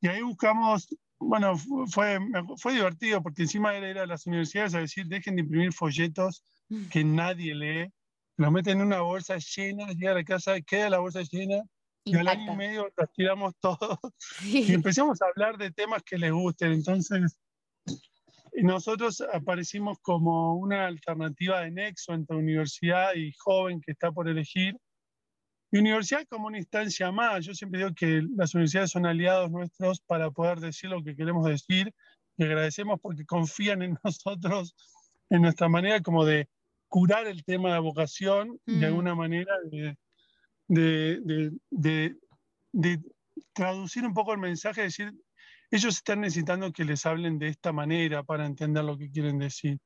y 0.00 0.08
ahí 0.08 0.22
buscamos, 0.22 0.88
bueno, 1.18 1.58
fu- 1.58 1.86
fue, 1.88 2.18
fue 2.58 2.74
divertido 2.74 3.22
porque 3.22 3.42
encima 3.42 3.74
era 3.76 3.90
ir 3.90 3.98
a 3.98 4.06
las 4.06 4.26
universidades 4.26 4.74
a 4.74 4.80
decir, 4.80 5.06
dejen 5.08 5.36
de 5.36 5.42
imprimir 5.42 5.72
folletos 5.72 6.44
Mm. 6.70 6.88
que 6.88 7.04
nadie 7.04 7.54
lee, 7.54 7.92
los 8.38 8.50
meten 8.52 8.80
en 8.80 8.86
una 8.86 9.00
bolsa 9.02 9.36
llena, 9.38 9.88
llega 9.88 10.12
a 10.12 10.14
la 10.14 10.24
casa, 10.24 10.60
queda 10.62 10.88
la 10.90 11.00
bolsa 11.00 11.22
llena 11.22 11.62
y 12.04 12.16
al 12.16 12.28
año 12.28 12.52
y 12.52 12.56
medio 12.56 12.92
las 12.96 13.12
tiramos 13.12 13.54
todos 13.60 13.98
y 14.42 14.64
Sí. 14.64 14.74
empezamos 14.74 15.20
a 15.22 15.26
hablar 15.26 15.56
de 15.58 15.70
temas 15.70 16.02
que 16.02 16.18
les 16.18 16.32
gusten. 16.32 16.72
Entonces, 16.72 17.38
y 18.54 18.64
nosotros 18.64 19.22
aparecimos 19.32 19.98
como 20.00 20.56
una 20.56 20.86
alternativa 20.86 21.60
de 21.60 21.70
nexo 21.70 22.12
entre 22.12 22.36
universidad 22.36 23.14
y 23.14 23.32
joven 23.38 23.80
que 23.80 23.92
está 23.92 24.12
por 24.12 24.28
elegir. 24.28 24.76
Y 25.70 25.78
universidad 25.78 26.26
como 26.28 26.48
una 26.48 26.58
instancia 26.58 27.10
más. 27.12 27.46
Yo 27.46 27.54
siempre 27.54 27.78
digo 27.80 27.94
que 27.94 28.22
las 28.36 28.54
universidades 28.54 28.90
son 28.90 29.06
aliados 29.06 29.50
nuestros 29.50 30.00
para 30.02 30.30
poder 30.30 30.60
decir 30.60 30.90
lo 30.90 31.02
que 31.02 31.16
queremos 31.16 31.46
decir. 31.46 31.94
Y 32.36 32.44
agradecemos 32.44 33.00
porque 33.00 33.24
confían 33.24 33.80
en 33.82 33.96
nosotros, 34.04 34.74
en 35.30 35.40
nuestra 35.42 35.68
manera 35.70 36.02
como 36.02 36.26
de 36.26 36.48
curar 36.88 37.26
el 37.26 37.44
tema 37.44 37.72
de 37.72 37.78
vocación, 37.80 38.60
Mm. 38.66 38.80
de 38.80 38.86
alguna 38.86 39.14
manera, 39.14 39.54
de, 39.70 39.96
de, 40.76 41.20
de- 41.22 41.50
de- 41.70 42.16
de 42.72 43.00
traducir 43.52 44.06
un 44.06 44.14
poco 44.14 44.32
el 44.32 44.38
mensaje, 44.38 44.82
decir, 44.82 45.12
ellos 45.70 45.96
están 45.96 46.20
necesitando 46.22 46.72
que 46.72 46.84
les 46.84 47.04
hablen 47.04 47.38
de 47.38 47.48
esta 47.48 47.72
manera 47.72 48.22
para 48.22 48.46
entender 48.46 48.82
lo 48.84 48.96
que 48.96 49.10
quieren 49.10 49.38
decir. 49.38 49.78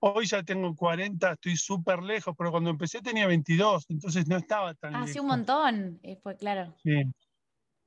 Hoy 0.00 0.26
ya 0.26 0.42
tengo 0.42 0.74
40, 0.76 1.32
estoy 1.32 1.56
súper 1.56 2.00
lejos, 2.02 2.34
pero 2.38 2.50
cuando 2.52 2.70
empecé 2.70 3.00
tenía 3.00 3.26
22, 3.26 3.86
entonces 3.88 4.28
no 4.28 4.36
estaba 4.36 4.74
tan 4.74 4.94
Ah, 4.94 5.02
sí, 5.06 5.14
lejos. 5.14 5.20
un 5.22 5.26
montón. 5.28 6.00
Eh, 6.02 6.16
Fue 6.22 6.36
claro. 6.36 6.76
Sí. 6.84 7.02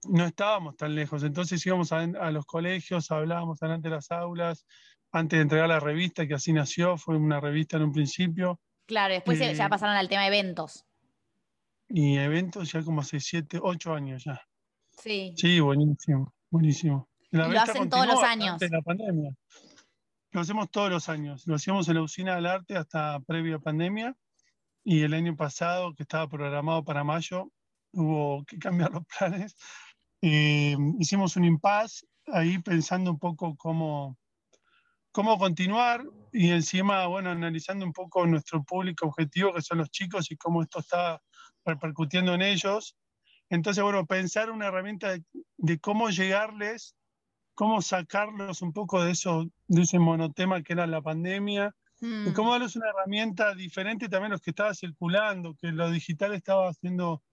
No 0.10 0.26
estábamos 0.26 0.76
tan 0.76 0.94
lejos, 0.96 1.24
entonces 1.24 1.66
íbamos 1.66 1.92
a, 1.92 2.00
a 2.00 2.32
los 2.32 2.46
colegios, 2.46 3.10
hablábamos 3.12 3.60
delante 3.60 3.90
de 3.90 3.96
las 3.96 4.12
aulas, 4.12 4.66
antes 5.12 5.38
de 5.38 5.44
entregar 5.44 5.70
la 5.70 5.80
revista, 5.80 6.28
que 6.28 6.34
así 6.34 6.52
nació, 6.54 6.98
fue 6.98 7.16
una 7.18 7.40
revista 7.40 7.78
en 7.78 7.84
un 7.84 7.94
principio, 7.94 8.60
Claro, 8.86 9.14
después 9.14 9.38
se- 9.38 9.54
ya 9.54 9.66
Eh, 9.66 9.70
pasaron 9.70 9.96
al 9.96 10.08
tema 10.10 10.22
de 10.24 10.28
eventos. 10.28 10.86
Y 11.90 12.18
eventos 12.18 12.72
ya 12.72 12.84
como 12.84 13.02
hace 13.02 13.20
7, 13.20 13.60
8 13.62 13.94
años 13.94 14.24
ya. 14.24 14.42
Sí. 14.90 15.34
Sí, 15.36 15.60
buenísimo, 15.60 16.34
buenísimo. 16.50 17.10
La 17.32 17.48
Y 17.48 17.52
lo 17.52 17.62
hacen 17.62 17.90
todos 17.90 18.08
los 18.08 18.24
años. 18.24 18.60
de 18.60 18.70
la 18.70 18.82
pandemia. 18.82 19.32
Lo 20.32 20.42
hacemos 20.42 20.70
todos 20.70 20.90
los 20.90 21.10
años. 21.10 21.46
Lo 21.48 21.56
hacíamos 21.56 21.88
en 21.88 21.96
la 21.96 22.02
Usina 22.02 22.36
del 22.36 22.46
Arte 22.46 22.78
hasta 22.78 23.20
previa 23.22 23.60
pandemia. 23.60 24.16
Y 24.84 25.02
el 25.04 25.14
año 25.14 25.36
pasado, 25.36 25.94
que 25.94 26.04
estaba 26.04 26.30
programado 26.30 26.84
para 26.84 27.04
mayo, 27.04 27.52
hubo 27.92 28.44
que 28.46 28.58
cambiar 28.58 28.92
los 28.94 29.04
planes. 29.06 29.56
Eh, 30.22 30.76
hicimos 31.00 31.36
un 31.36 31.46
impasse 31.46 32.06
ahí 32.28 32.60
pensando 32.60 33.12
un 33.12 33.20
poco 33.20 33.56
cómo, 33.56 34.18
cómo 35.12 35.38
continuar 35.38 36.04
y 36.32 36.50
encima, 36.52 37.08
bueno, 37.08 37.32
analizando 37.32 37.86
un 37.86 37.94
poco 37.94 38.26
nuestro 38.26 38.64
público 38.64 39.08
objetivo, 39.08 39.54
que 39.54 39.62
son 39.62 39.80
los 39.80 39.90
chicos, 39.92 40.32
y 40.32 40.38
cómo 40.38 40.62
esto 40.62 40.80
está 40.80 41.22
repercutiendo 41.68 42.34
en 42.34 42.42
ellos. 42.42 42.96
Entonces, 43.50 43.84
bueno, 43.84 44.06
pensar 44.06 44.50
una 44.50 44.68
herramienta 44.68 45.12
de, 45.12 45.24
de 45.58 45.80
cómo 45.80 46.10
llegarles, 46.10 46.96
cómo 47.54 47.82
sacarlos 47.82 48.62
un 48.62 48.74
poco 48.74 49.04
de, 49.04 49.12
eso, 49.12 49.46
de 49.68 49.82
ese 49.84 50.00
monotema 50.00 50.64
que 50.64 50.74
era 50.74 50.88
la 50.88 51.02
pandemia, 51.02 51.76
y 52.00 52.30
Mm. 52.30 52.34
cómo 52.34 52.52
darles 52.52 52.76
una 52.76 52.90
herramienta 52.90 53.56
diferente 53.56 54.08
también 54.10 54.32
a 54.32 54.36
los 54.36 54.42
que 54.42 54.52
estaba 54.52 54.74
circulando, 54.74 55.56
que 55.56 55.72
lo 55.72 55.90
digital 55.90 56.34
estaba 56.34 56.72
siendo 56.74 57.24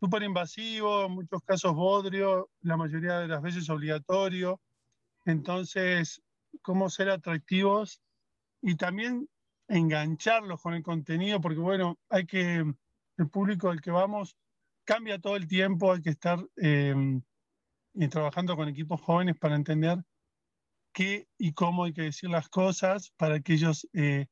súper 0.00 0.22
invasivo, 0.22 1.06
en 1.06 1.12
muchos 1.12 1.42
casos 1.42 1.74
bodrio, 1.74 2.50
la 2.60 2.76
mayoría 2.76 3.20
de 3.20 3.28
las 3.28 3.40
veces 3.40 3.70
obligatorio. 3.70 4.60
Entonces, 5.24 6.22
cómo 6.62 6.90
ser 6.90 7.10
atractivos 7.10 8.02
y 8.60 8.76
también 8.76 9.28
engancharlos 9.68 10.60
con 10.60 10.74
el 10.74 10.82
contenido, 10.82 11.40
porque 11.40 11.58
bueno, 11.58 11.98
hay 12.08 12.26
que, 12.26 12.64
el 13.16 13.28
público 13.28 13.70
al 13.70 13.80
que 13.80 13.90
vamos 13.90 14.36
cambia 14.84 15.18
todo 15.18 15.36
el 15.36 15.48
tiempo, 15.48 15.92
hay 15.92 16.00
que 16.00 16.10
estar 16.10 16.38
eh, 16.56 16.94
trabajando 18.10 18.56
con 18.56 18.68
equipos 18.68 19.00
jóvenes 19.00 19.36
para 19.38 19.56
entender 19.56 19.98
qué 20.92 21.28
y 21.36 21.52
cómo 21.52 21.84
hay 21.84 21.92
que 21.92 22.02
decir 22.02 22.30
las 22.30 22.48
cosas 22.48 23.12
para 23.16 23.40
que 23.40 23.54
ellos 23.54 23.86
eh, 23.92 24.26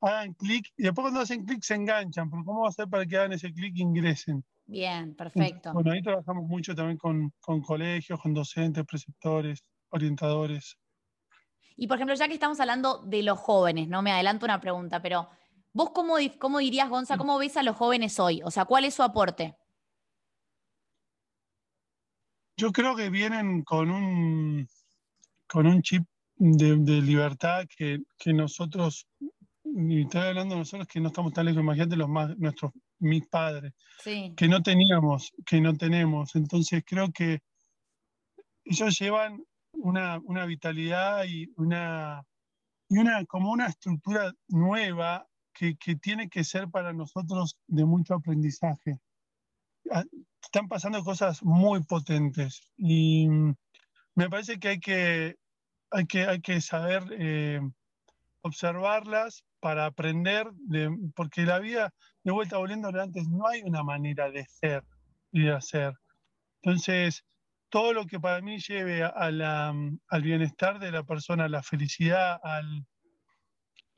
hagan 0.00 0.32
clic 0.34 0.72
y 0.76 0.84
después 0.84 1.04
cuando 1.04 1.20
hacen 1.20 1.44
clic 1.44 1.62
se 1.62 1.74
enganchan, 1.74 2.30
pero 2.30 2.44
¿cómo 2.44 2.60
va 2.60 2.68
a 2.68 2.70
hacer 2.70 2.88
para 2.88 3.04
que 3.04 3.16
hagan 3.16 3.32
ese 3.32 3.52
clic 3.52 3.76
e 3.76 3.82
ingresen? 3.82 4.44
Bien, 4.66 5.14
perfecto. 5.16 5.72
Bueno, 5.72 5.90
ahí 5.90 6.00
trabajamos 6.00 6.44
mucho 6.44 6.74
también 6.74 6.96
con, 6.96 7.32
con 7.40 7.60
colegios, 7.60 8.20
con 8.20 8.32
docentes, 8.32 8.86
preceptores, 8.86 9.64
orientadores. 9.88 10.78
Y 11.76 11.88
por 11.88 11.96
ejemplo, 11.96 12.14
ya 12.14 12.28
que 12.28 12.34
estamos 12.34 12.60
hablando 12.60 12.98
de 12.98 13.22
los 13.22 13.38
jóvenes, 13.38 13.88
no 13.88 14.00
me 14.00 14.12
adelanto 14.12 14.46
una 14.46 14.60
pregunta, 14.60 15.02
pero 15.02 15.28
vos 15.72 15.90
cómo, 15.90 16.14
cómo 16.38 16.58
dirías, 16.58 16.88
Gonza, 16.88 17.16
cómo 17.16 17.38
ves 17.38 17.56
a 17.56 17.62
los 17.62 17.76
jóvenes 17.76 18.18
hoy? 18.18 18.42
O 18.44 18.50
sea, 18.50 18.64
¿cuál 18.64 18.84
es 18.84 18.94
su 18.94 19.02
aporte? 19.02 19.56
Yo 22.56 22.72
creo 22.72 22.94
que 22.94 23.08
vienen 23.08 23.62
con 23.62 23.90
un, 23.90 24.68
con 25.46 25.66
un 25.66 25.80
chip 25.82 26.04
de, 26.36 26.76
de 26.76 27.00
libertad 27.02 27.64
que, 27.74 28.00
que 28.18 28.32
nosotros, 28.32 29.06
y 29.64 30.02
estoy 30.02 30.20
hablando 30.20 30.54
de 30.54 30.60
nosotros 30.60 30.88
que 30.88 31.00
no 31.00 31.08
estamos 31.08 31.32
tan 31.32 31.46
lejos, 31.46 31.62
imagínate 31.62 31.96
los 31.96 32.08
más, 32.08 32.36
nuestros, 32.38 32.72
mis 32.98 33.26
padres, 33.28 33.72
Sí. 34.02 34.34
que 34.36 34.48
no 34.48 34.62
teníamos, 34.62 35.32
que 35.46 35.60
no 35.60 35.74
tenemos. 35.74 36.34
Entonces 36.36 36.82
creo 36.86 37.10
que 37.12 37.40
ellos 38.64 38.98
llevan 38.98 39.42
una, 39.72 40.18
una 40.24 40.44
vitalidad 40.44 41.24
y 41.24 41.50
una, 41.56 42.22
y 42.88 42.98
una, 42.98 43.24
como 43.24 43.52
una 43.52 43.66
estructura 43.66 44.32
nueva 44.48 45.26
que, 45.52 45.74
tiene 45.96 46.28
que 46.28 46.44
ser 46.44 46.68
para 46.68 46.92
nosotros 46.92 47.58
de 47.66 47.84
mucho 47.84 48.14
aprendizaje. 48.14 48.98
Ah, 49.90 50.04
Están 50.42 50.68
pasando 50.68 51.02
cosas 51.04 51.42
muy 51.42 51.82
potentes 51.84 52.60
y 52.76 53.28
mm, 53.28 53.54
me 54.14 54.30
parece 54.30 54.58
que 54.58 54.68
hay 54.68 54.80
que, 54.80 55.36
hay 55.90 56.06
que, 56.06 56.22
hay 56.26 56.40
que 56.40 56.60
saber 56.60 57.04
eh, 57.18 57.60
observarlas 58.42 59.44
para 59.60 59.86
aprender, 59.86 60.50
de, 60.52 60.90
porque 61.14 61.42
la 61.42 61.58
vida, 61.58 61.92
de 62.24 62.32
vuelta 62.32 62.56
volviendo 62.56 62.88
antes, 62.88 63.28
no 63.28 63.46
hay 63.46 63.62
una 63.62 63.82
manera 63.82 64.30
de 64.30 64.46
ser 64.46 64.84
y 65.32 65.42
de 65.42 65.52
hacer. 65.52 65.94
Entonces, 66.62 67.24
todo 67.68 67.92
lo 67.92 68.06
que 68.06 68.18
para 68.18 68.40
mí 68.40 68.58
lleve 68.58 69.04
a 69.04 69.30
la, 69.30 69.74
al 70.08 70.22
bienestar 70.22 70.78
de 70.78 70.90
la 70.90 71.04
persona, 71.04 71.44
a 71.44 71.48
la 71.48 71.62
felicidad, 71.62 72.40
al, 72.42 72.86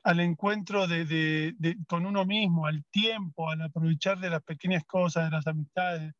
al 0.03 0.19
encuentro 0.19 0.87
de, 0.87 1.05
de, 1.05 1.53
de, 1.57 1.77
con 1.87 2.05
uno 2.05 2.25
mismo, 2.25 2.65
al 2.65 2.83
tiempo, 2.91 3.49
al 3.49 3.61
aprovechar 3.61 4.19
de 4.19 4.29
las 4.29 4.43
pequeñas 4.43 4.83
cosas, 4.85 5.25
de 5.25 5.31
las 5.31 5.47
amistades. 5.47 6.13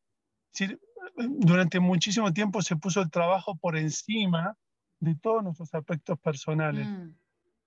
Es 0.52 0.58
decir, 0.58 0.80
durante 1.16 1.80
muchísimo 1.80 2.32
tiempo 2.32 2.62
se 2.62 2.76
puso 2.76 3.02
el 3.02 3.10
trabajo 3.10 3.56
por 3.56 3.76
encima 3.76 4.56
de 5.00 5.14
todos 5.16 5.42
nuestros 5.42 5.72
aspectos 5.74 6.18
personales. 6.18 6.86
Mm. 6.86 7.14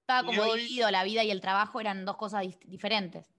Estaba 0.01 0.25
como 0.25 0.55
dividido, 0.55 0.89
la 0.89 1.03
vida 1.03 1.23
y 1.23 1.31
el 1.31 1.41
trabajo 1.41 1.79
eran 1.81 2.05
dos 2.05 2.17
cosas 2.17 2.45
diferentes. 2.65 3.29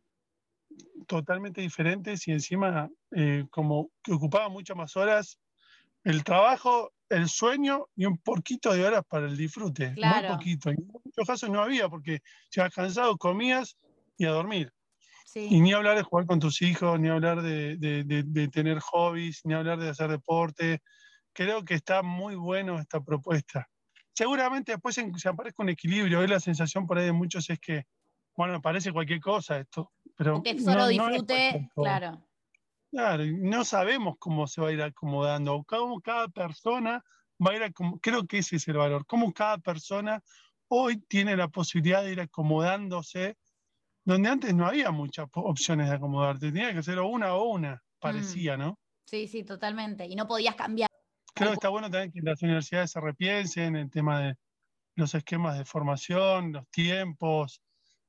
Totalmente 1.06 1.62
diferentes 1.62 2.28
y 2.28 2.32
encima 2.32 2.90
eh, 3.11 3.47
como 3.50 3.90
que 4.02 4.12
ocupaba 4.12 4.49
muchas 4.50 4.76
más 4.76 4.97
horas 4.97 5.40
el 6.04 6.25
trabajo, 6.25 6.92
el 7.11 7.29
sueño 7.29 7.87
y 7.97 8.07
un 8.07 8.19
poquito 8.19 8.73
de 8.73 8.85
horas 8.85 9.03
para 9.09 9.27
el 9.27 9.37
disfrute. 9.37 9.95
Muy 9.97 10.29
poquito. 10.29 10.71
En 10.71 10.87
muchos 10.87 11.27
casos 11.27 11.50
no 11.50 11.62
había 11.62 11.88
porque 11.88 12.21
ya 12.50 12.69
cansado, 12.71 13.17
comías 13.17 13.77
y 14.17 14.27
a 14.27 14.31
dormir. 14.31 14.73
Y 15.35 15.61
ni 15.61 15.73
hablar 15.73 15.97
de 15.97 16.03
jugar 16.03 16.27
con 16.27 16.41
tus 16.41 16.62
hijos, 16.62 16.99
ni 16.99 17.09
hablar 17.09 17.43
de, 17.43 18.49
tener 18.53 18.81
hobbies, 18.81 19.43
ni 19.45 19.55
hablar 19.55 19.79
de 19.79 19.91
hacer 19.91 20.11
deporte. 20.11 20.81
Creo 21.33 21.65
que 21.65 21.75
está 21.75 22.03
muy 22.03 22.35
bueno 22.35 22.79
esta 22.79 23.00
propuesta. 23.00 23.69
Seguramente 24.15 24.73
después 24.73 24.95
se 24.95 25.29
aparezca 25.29 25.62
un 25.62 25.69
equilibrio. 25.69 26.21
Hoy 26.21 26.27
la 26.27 26.41
sensación 26.41 26.87
por 26.87 26.99
ahí 26.99 27.05
de 27.05 27.12
muchos 27.12 27.49
es 27.50 27.61
que, 27.61 27.85
bueno, 28.37 28.61
parece 28.61 28.93
cualquier 28.93 29.21
cosa 29.21 29.59
esto. 29.59 29.93
Pero 30.17 30.43
que 30.43 30.59
solo 30.59 30.88
disfrute, 30.88 31.71
claro. 31.75 32.27
Claro, 32.90 33.25
no 33.26 33.64
sabemos 33.64 34.16
cómo 34.18 34.47
se 34.47 34.61
va 34.61 34.68
a 34.68 34.73
ir 34.73 34.83
acomodando, 34.83 35.62
cómo 35.66 36.00
cada 36.00 36.28
persona 36.28 37.04
va 37.45 37.52
a 37.52 37.57
ir 37.57 37.62
acomodando, 37.62 38.00
creo 38.00 38.26
que 38.26 38.38
ese 38.38 38.57
es 38.57 38.66
el 38.68 38.78
valor, 38.78 39.04
cómo 39.07 39.33
cada 39.33 39.59
persona 39.59 40.23
hoy 40.68 40.99
tiene 41.09 41.37
la 41.37 41.49
posibilidad 41.49 42.02
de 42.02 42.12
ir 42.12 42.21
acomodándose, 42.21 43.37
donde 44.04 44.30
antes 44.30 44.54
no 44.54 44.66
había 44.66 44.90
muchas 44.90 45.26
opciones 45.35 45.90
de 45.90 45.97
acomodarte, 45.97 46.50
tenía 46.50 46.73
que 46.73 46.83
ser 46.83 46.99
una 47.00 47.35
o 47.35 47.50
una, 47.50 47.75
mm. 47.75 47.99
parecía, 47.99 48.57
¿no? 48.57 48.78
Sí, 49.04 49.26
sí, 49.26 49.45
totalmente, 49.45 50.07
y 50.07 50.16
no 50.16 50.26
podías 50.26 50.54
cambiar. 50.54 50.88
Creo 51.35 51.50
que 51.50 51.54
está 51.54 51.68
bueno 51.68 51.90
también 51.90 52.12
que 52.12 52.21
las 52.23 52.42
universidades 52.42 52.90
se 52.90 53.00
repiensen 53.00 53.76
el 53.76 53.90
tema 53.90 54.21
de 54.21 54.35
los 54.97 55.14
esquemas 55.14 55.57
de 55.57 55.64
formación, 55.64 56.52
los 56.52 56.68
tiempos, 56.71 57.62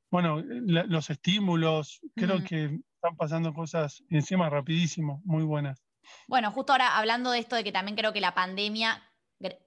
bueno, 0.10 0.42
los 0.42 1.10
estímulos, 1.10 2.00
creo 2.16 2.44
que 2.44 2.80
están 3.00 3.16
pasando 3.16 3.54
cosas 3.54 4.04
encima 4.10 4.50
rapidísimo, 4.50 5.22
muy 5.24 5.44
buenas. 5.44 5.82
Bueno, 6.28 6.52
justo 6.52 6.74
ahora 6.74 6.98
hablando 6.98 7.32
de 7.32 7.40
esto 7.40 7.56
de 7.56 7.64
que 7.64 7.72
también 7.72 7.96
creo 7.96 8.12
que 8.12 8.20
la 8.20 8.36
pandemia 8.36 9.02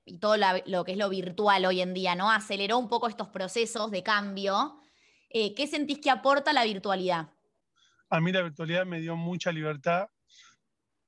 y 0.05 0.19
todo 0.19 0.37
lo 0.67 0.85
que 0.85 0.93
es 0.93 0.99
lo 0.99 1.09
virtual 1.09 1.65
hoy 1.65 1.81
en 1.81 1.95
día, 1.95 2.15
¿no? 2.15 2.31
Aceleró 2.31 2.77
un 2.77 2.91
poco 2.91 3.09
estos 3.09 3.29
procesos 3.29 3.91
de 3.91 4.03
cambio. 4.03 4.79
Eh, 5.31 5.55
¿Qué 5.55 5.67
sentís 5.67 5.99
que 5.99 6.11
aporta 6.11 6.53
la 6.53 6.65
virtualidad? 6.65 7.31
A 8.11 8.21
mí 8.21 8.33
la 8.33 8.43
virtualidad 8.43 8.85
me 8.85 9.01
dio 9.01 9.17
mucha 9.17 9.51
libertad, 9.51 10.09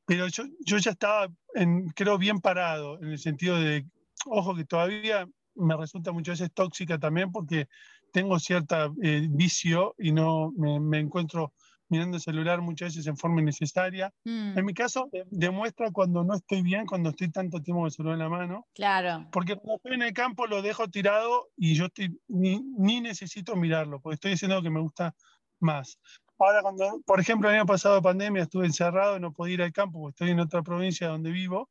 pero 0.06 0.26
yo, 0.28 0.44
yo 0.60 0.78
ya 0.78 0.92
estaba, 0.92 1.28
en, 1.54 1.88
creo, 1.90 2.16
bien 2.16 2.40
parado, 2.40 2.98
en 3.02 3.10
el 3.10 3.18
sentido 3.18 3.60
de, 3.60 3.84
ojo, 4.24 4.54
que 4.54 4.64
todavía 4.64 5.28
me 5.56 5.76
resulta 5.76 6.10
muchas 6.10 6.40
veces 6.40 6.54
tóxica 6.54 6.98
también 6.98 7.30
porque 7.30 7.68
tengo 8.12 8.38
cierta 8.38 8.90
eh, 9.02 9.26
vicio 9.28 9.94
y 9.98 10.12
no 10.12 10.52
me, 10.56 10.80
me 10.80 11.00
encuentro 11.00 11.52
mirando 11.94 12.16
el 12.16 12.22
celular 12.22 12.60
muchas 12.60 12.88
veces 12.88 13.06
en 13.06 13.16
forma 13.16 13.40
innecesaria. 13.40 14.12
Mm. 14.24 14.58
En 14.58 14.64
mi 14.64 14.74
caso, 14.74 15.08
demuestra 15.30 15.90
cuando 15.92 16.24
no 16.24 16.34
estoy 16.34 16.62
bien, 16.62 16.86
cuando 16.86 17.10
estoy 17.10 17.30
tanto 17.30 17.60
tiempo 17.62 17.80
con 17.80 17.86
el 17.86 17.92
celular 17.92 18.14
en 18.14 18.18
la 18.20 18.28
mano. 18.28 18.66
Claro. 18.74 19.28
Porque 19.30 19.54
cuando 19.54 19.76
estoy 19.76 19.94
en 19.94 20.02
el 20.02 20.12
campo 20.12 20.46
lo 20.46 20.60
dejo 20.60 20.88
tirado 20.88 21.48
y 21.56 21.74
yo 21.74 21.86
estoy, 21.86 22.20
ni, 22.28 22.60
ni 22.76 23.00
necesito 23.00 23.54
mirarlo, 23.54 24.00
porque 24.00 24.14
estoy 24.14 24.32
haciendo 24.32 24.56
lo 24.56 24.62
que 24.62 24.70
me 24.70 24.80
gusta 24.80 25.14
más. 25.60 25.98
Ahora, 26.38 26.62
cuando, 26.62 27.00
por 27.06 27.20
ejemplo, 27.20 27.48
el 27.48 27.56
año 27.56 27.66
pasado 27.66 28.02
pandemia 28.02 28.42
estuve 28.42 28.66
encerrado, 28.66 29.20
no 29.20 29.32
podía 29.32 29.54
ir 29.54 29.62
al 29.62 29.72
campo, 29.72 30.00
porque 30.00 30.14
estoy 30.14 30.30
en 30.30 30.40
otra 30.40 30.62
provincia 30.62 31.08
donde 31.08 31.30
vivo. 31.30 31.70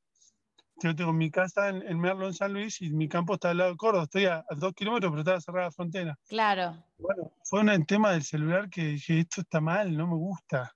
Yo 0.82 0.96
tengo 0.96 1.14
mi 1.14 1.30
casa 1.30 1.70
en, 1.70 1.82
en 1.84 2.00
Merlo, 2.00 2.28
en 2.28 2.34
San 2.34 2.54
Luis, 2.54 2.82
y 2.82 2.90
mi 2.90 3.08
campo 3.08 3.36
está 3.36 3.52
al 3.52 3.58
lado 3.58 3.72
de 3.72 3.78
Córdoba. 3.78 4.04
Estoy 4.04 4.26
a, 4.26 4.44
dos 4.58 4.74
kilómetros, 4.74 5.12
pero 5.12 5.22
está 5.22 5.42
cerrada 5.42 5.68
la 5.68 5.72
frontera. 5.72 6.20
Claro. 6.28 6.84
Bueno, 6.98 7.32
fue 7.44 7.62
un 7.62 7.86
tema 7.86 8.12
del 8.12 8.24
celular 8.24 8.70
que 8.70 8.84
dije, 8.84 9.20
esto 9.20 9.42
está 9.42 9.62
mal, 9.62 9.96
no 9.96 10.08
me 10.08 10.16
gusta. 10.16 10.74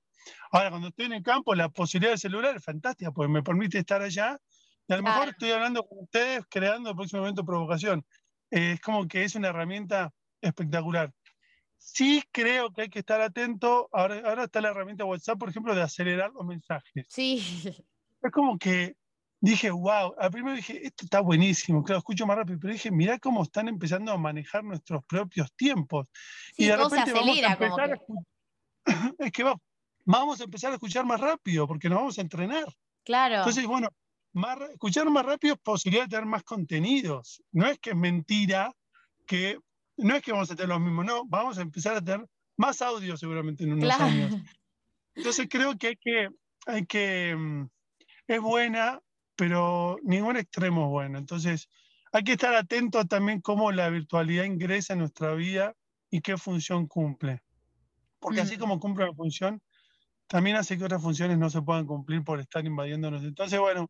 Ahora, 0.52 0.69
cuando 0.69 0.89
estoy 0.89 1.06
en 1.06 1.13
el 1.13 1.24
campo, 1.24 1.56
la 1.56 1.69
posibilidad 1.69 2.12
del 2.12 2.19
celular 2.19 2.56
es 2.56 2.63
fantástica, 2.63 3.12
porque 3.12 3.32
me 3.32 3.43
permite 3.43 3.80
estar 3.80 4.02
allá. 4.02 4.39
Y 4.88 4.93
a 4.93 4.98
lo 4.98 5.04
mejor 5.04 5.30
estoy 5.30 5.52
hablando 5.52 5.86
con 5.86 6.00
ustedes, 6.04 6.43
creando 6.50 6.89
el 6.91 6.95
próximo 6.95 7.22
momento 7.22 7.43
provocación. 7.43 8.06
Eh, 8.52 8.74
es 8.74 8.82
como 8.82 9.08
que 9.08 9.24
es 9.24 9.36
una 9.36 9.50
herramienta 9.50 10.13
espectacular. 10.41 11.12
Sí 11.78 12.24
creo 12.32 12.72
que 12.72 12.84
hay 12.84 12.89
que 12.89 13.00
estar 13.00 13.22
atento. 13.22 13.89
Ahora, 13.91 14.22
ahora 14.26 14.45
está 14.45 14.62
la 14.62 14.69
herramienta 14.69 15.06
WhatsApp, 15.06 15.38
por 15.38 15.50
ejemplo, 15.50 15.76
de 15.76 15.82
acelerar 15.82 16.32
los 16.32 16.45
mensajes. 16.45 17.06
Sí. 17.10 17.63
Es 18.22 18.32
como 18.32 18.58
que 18.58 18.95
dije, 19.39 19.69
wow, 19.71 20.15
al 20.17 20.32
primero 20.32 20.56
dije, 20.56 20.86
esto 20.86 21.06
está 21.06 21.19
buenísimo, 21.19 21.84
claro, 21.84 22.00
escucho 22.00 22.26
más 22.26 22.38
rápido, 22.38 22.60
pero 22.60 22.73
dije, 22.73 22.91
mirá 22.91 23.19
cómo 23.19 23.43
están 23.43 23.67
empezando 23.67 24.12
a 24.12 24.17
manejar 24.17 24.63
nuestros 24.63 25.04
propios 25.06 25.54
tiempos. 25.54 26.08
y 26.58 26.65
de 26.65 26.78
repente 26.78 27.13
vamos 27.13 27.39
a 27.43 27.54
empezar 27.54 28.02
es 29.19 29.32
que 29.32 29.43
vamos 30.06 30.41
a 30.41 30.43
empezar 30.43 30.71
a 30.71 30.76
escuchar 30.76 31.06
más 31.06 31.19
rápido, 31.19 31.67
porque 31.67 31.89
nos 31.89 32.00
vamos 32.00 32.17
a 32.17 32.21
entrenar. 32.21 32.65
Claro. 33.04 33.36
Entonces, 33.36 33.65
bueno, 33.65 33.89
escuchar 34.71 35.10
más 35.10 35.26
rápido 35.26 35.56
es 35.56 35.60
posibilidad 35.60 36.06
de 36.06 36.10
tener 36.10 36.26
más 36.26 36.43
contenidos. 36.43 37.41
No 37.52 37.67
es 37.67 37.80
que 37.80 37.91
es 37.91 37.95
mentira 37.95 38.73
que, 39.26 39.60
no 39.97 40.15
es 40.15 40.21
que 40.21 40.32
vamos 40.32 40.52
a 40.52 40.56
tener 40.56 40.69
los 40.69 40.80
mismos, 40.80 41.06
no, 41.06 41.26
vamos 41.26 41.58
a 41.58 41.62
empezar 41.62 41.97
a 41.97 42.02
tener 42.02 42.26
más 42.56 42.82
audio 42.82 43.17
seguramente 43.17 43.63
en 43.63 43.73
unos 43.73 44.00
años. 44.00 44.36
Entonces 45.15 45.47
creo 45.50 45.78
que 45.78 45.88
hay 45.88 45.95
que, 45.95 46.30
hay 46.65 46.86
que, 46.86 47.36
mm, 47.36 47.67
es 48.28 48.41
buena, 48.41 49.00
pero 49.38 49.97
ningún 50.04 50.36
extremo 50.36 50.86
es 50.86 50.89
bueno. 50.89 51.17
Entonces, 51.17 51.69
hay 52.12 52.23
que 52.23 52.34
estar 52.34 52.54
atento 52.56 53.00
a 53.00 53.06
también 53.06 53.39
cómo 53.39 53.71
la 53.71 53.89
virtualidad 53.89 54.43
ingresa 54.43 54.93
en 54.93 55.00
nuestra 55.00 55.34
vida 55.36 55.76
y 56.10 56.21
qué 56.21 56.38
función 56.38 56.88
cumple. 56.88 57.41
Porque 58.19 58.41
así 58.41 58.58
mm. 58.58 58.60
como 58.60 58.80
cumple 58.80 59.06
una 59.06 59.13
función, 59.13 59.62
también 60.26 60.56
hace 60.58 60.78
que 60.78 60.84
otras 60.84 61.02
funciones 61.02 61.38
no 61.38 61.50
se 61.50 61.62
puedan 61.62 61.86
cumplir 61.86 62.23
por 62.23 62.39
estar 62.39 62.65
invadiéndonos. 62.65 63.23
Entonces, 63.23 63.60
bueno, 63.60 63.89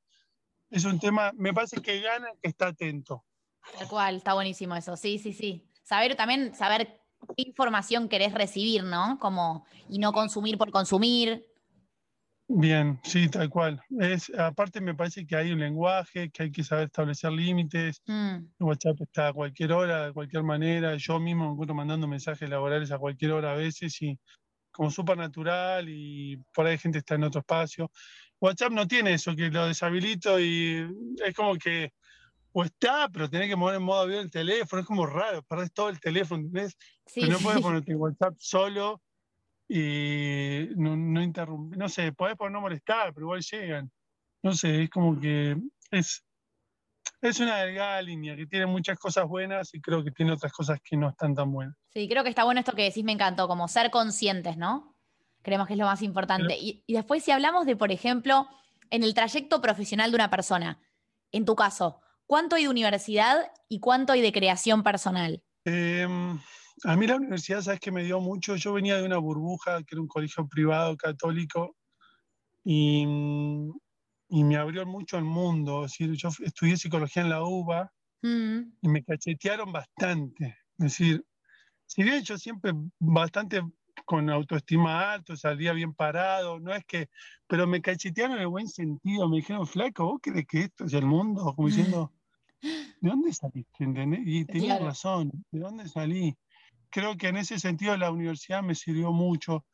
es 0.70 0.84
un 0.84 1.00
tema, 1.00 1.32
me 1.36 1.54
parece 1.54 1.82
que 1.82 2.02
gana 2.02 2.28
que 2.42 2.50
está 2.50 2.68
atento. 2.68 3.24
Tal 3.78 3.88
cual, 3.88 4.18
está 4.18 4.34
buenísimo 4.34 4.76
eso. 4.76 4.98
Sí, 4.98 5.18
sí, 5.18 5.34
sí. 5.34 5.66
Saber 5.84 6.16
también, 6.16 6.54
saber 6.54 7.02
qué 7.36 7.44
información 7.48 8.10
querés 8.10 8.34
recibir, 8.34 8.84
¿no? 8.84 9.18
Como, 9.20 9.66
y 9.90 10.00
no 10.00 10.12
consumir 10.12 10.58
por 10.58 10.72
consumir, 10.72 11.48
Bien, 12.50 12.98
sí, 13.04 13.28
tal 13.28 13.50
cual. 13.50 13.82
Es, 14.00 14.32
aparte 14.38 14.80
me 14.80 14.96
parece 14.96 15.28
que 15.28 15.36
hay 15.36 15.52
un 15.52 15.60
lenguaje, 15.60 16.30
que 16.30 16.44
hay 16.44 16.52
que 16.52 16.64
saber 16.64 16.86
establecer 16.86 17.32
límites. 17.32 18.02
Mm. 18.08 18.46
WhatsApp 18.60 19.02
está 19.02 19.28
a 19.30 19.34
cualquier 19.34 19.74
hora, 19.74 20.08
de 20.08 20.14
cualquier 20.14 20.44
manera. 20.44 20.96
Yo 20.96 21.20
mismo 21.20 21.46
me 21.46 21.52
encuentro 21.52 21.76
mandando 21.76 22.08
mensajes 22.08 22.50
laborales 22.50 22.92
a 22.92 23.00
cualquier 23.00 23.34
hora 23.34 23.52
a 23.52 23.56
veces 23.56 24.02
y 24.02 24.18
como 24.72 24.92
súper 24.92 25.18
natural 25.18 25.90
y 25.90 26.38
por 26.54 26.68
ahí 26.68 26.78
gente 26.78 27.00
está 27.00 27.16
en 27.16 27.26
otro 27.26 27.42
espacio. 27.42 27.92
WhatsApp 28.40 28.72
no 28.72 28.88
tiene 28.88 29.14
eso, 29.14 29.36
que 29.36 29.50
lo 29.50 29.68
deshabilito 29.68 30.40
y 30.40 30.88
es 31.26 31.36
como 31.36 31.56
que 31.56 31.92
o 32.54 32.64
está, 32.64 33.10
pero 33.10 33.30
tenés 33.30 33.50
que 33.50 33.56
mover 33.56 33.76
en 33.76 33.84
modo 33.84 34.02
avión 34.02 34.22
el 34.22 34.32
teléfono, 34.32 34.82
es 34.82 34.88
como 34.88 35.06
raro, 35.06 35.44
perdés 35.44 35.72
todo 35.74 35.90
el 35.90 36.00
teléfono, 36.00 36.44
¿entendés? 36.44 36.78
pero 37.14 37.28
no 37.28 37.40
puedes 37.40 37.62
ponerte 37.62 37.96
WhatsApp 37.96 38.36
solo 38.40 39.02
y 39.68 40.70
no, 40.76 40.96
no 40.96 41.22
interrumpir, 41.22 41.78
no 41.78 41.90
sé, 41.90 42.12
podés 42.14 42.36
por 42.36 42.50
no 42.52 42.62
molestar, 42.62 43.14
pero 43.14 43.26
igual 43.26 43.42
llegan. 43.42 43.92
No 44.42 44.54
sé, 44.54 44.84
es 44.84 44.90
como 44.90 45.20
que 45.20 45.58
es, 45.92 46.24
es 47.22 47.40
una 47.40 47.58
delgada 47.58 48.02
línea 48.02 48.36
que 48.36 48.46
tiene 48.46 48.66
muchas 48.66 48.98
cosas 48.98 49.28
buenas 49.28 49.74
y 49.74 49.82
creo 49.82 50.04
que 50.04 50.12
tiene 50.12 50.32
otras 50.32 50.54
cosas 50.54 50.80
que 50.82 50.96
no 50.96 51.10
están 51.10 51.36
tan 51.36 51.52
buenas. 51.52 51.76
Sí, 51.90 52.08
creo 52.08 52.24
que 52.24 52.30
está 52.30 52.44
bueno 52.44 52.60
esto 52.60 52.74
que 52.74 52.84
decís, 52.84 53.04
me 53.04 53.12
encantó, 53.12 53.48
como 53.48 53.68
ser 53.68 53.92
conscientes, 53.92 54.58
¿no? 54.58 54.96
Creemos 55.42 55.68
que 55.68 55.74
es 55.74 55.80
lo 55.80 55.86
más 55.86 56.02
importante. 56.02 56.58
y, 56.58 56.84
y, 56.86 56.94
después 56.94 57.24
si 57.24 57.32
hablamos 57.32 57.66
de, 57.66 57.76
por 57.76 57.92
ejemplo, 57.92 58.48
en 58.90 59.04
el 59.04 59.14
trayecto 59.14 59.62
profesional 59.62 60.12
de 60.12 60.16
una 60.16 60.30
persona, 60.30 60.80
en 61.32 61.46
tu 61.46 61.56
caso, 61.56 62.00
¿cuánto 62.26 62.56
hay 62.56 62.64
de 62.64 62.70
universidad 62.70 63.52
y 63.68 63.80
cuánto 63.80 64.14
hay 64.14 64.22
de 64.22 64.32
creación 64.32 64.84
personal? 64.84 65.42
Eh, 65.66 66.08
a 66.84 66.96
mí 66.96 67.08
la 67.08 67.16
universidad, 67.16 67.62
¿sabes 67.62 67.80
que 67.80 67.92
me 67.92 68.04
dio 68.04 68.20
mucho? 68.20 68.56
Yo 68.56 68.74
venía 68.74 68.98
de 68.98 69.06
una 69.06 69.18
burbuja, 69.18 69.84
que 69.84 69.96
era 69.96 70.02
un 70.02 70.08
colegio 70.08 70.48
privado 70.48 70.96
católico, 70.98 71.76
y, 72.64 73.04
y 74.30 74.44
me 74.44 74.58
abrió 74.58 74.86
mucho 74.86 75.18
el 75.18 75.24
mundo. 75.24 75.86
Es 75.86 75.92
decir, 75.92 76.12
yo 76.14 76.30
estudié 76.44 76.78
psicología 76.78 77.24
en 77.24 77.30
la 77.30 77.44
UBA 77.44 77.92
mm. 78.22 78.60
y 78.82 78.90
me 78.90 79.04
cachetearon 79.04 79.72
bastante. 79.72 80.58
Es 80.78 80.84
decir, 80.84 81.26
si 81.86 82.04
bien 82.04 82.24
yo 82.24 82.38
siempre 82.38 82.74
bastante 83.00 83.62
con 84.06 84.30
autoestima 84.30 85.14
alta, 85.14 85.36
salía 85.36 85.74
bien 85.74 85.94
parado, 85.94 86.60
no 86.60 86.74
es 86.74 86.86
que, 86.86 87.10
pero 87.48 87.66
me 87.66 87.82
cachetearon 87.82 88.36
en 88.36 88.42
el 88.42 88.48
buen 88.48 88.68
sentido, 88.68 89.28
me 89.28 89.38
dijeron, 89.38 89.66
flaco, 89.66 90.06
¿vos 90.06 90.20
crees 90.22 90.46
que 90.46 90.60
esto 90.62 90.86
es 90.86 90.94
el 90.94 91.06
mundo? 91.06 91.54
Como 91.56 91.68
diciendo, 91.68 92.14
¿de 93.02 93.10
dónde 93.10 93.34
saliste? 93.34 93.86
Y 94.26 94.46
tenía 94.46 94.78
razón, 94.80 95.32
¿de 95.52 95.60
dónde 95.60 95.88
salí? 95.88 96.38
Creo 96.90 97.18
que 97.18 97.28
en 97.28 97.38
ese 97.38 97.60
sentido 97.60 97.96
la 97.98 98.12
universidad 98.12 98.64
me 98.64 98.76
sirvió 98.76 99.12
mucho, 99.12 99.66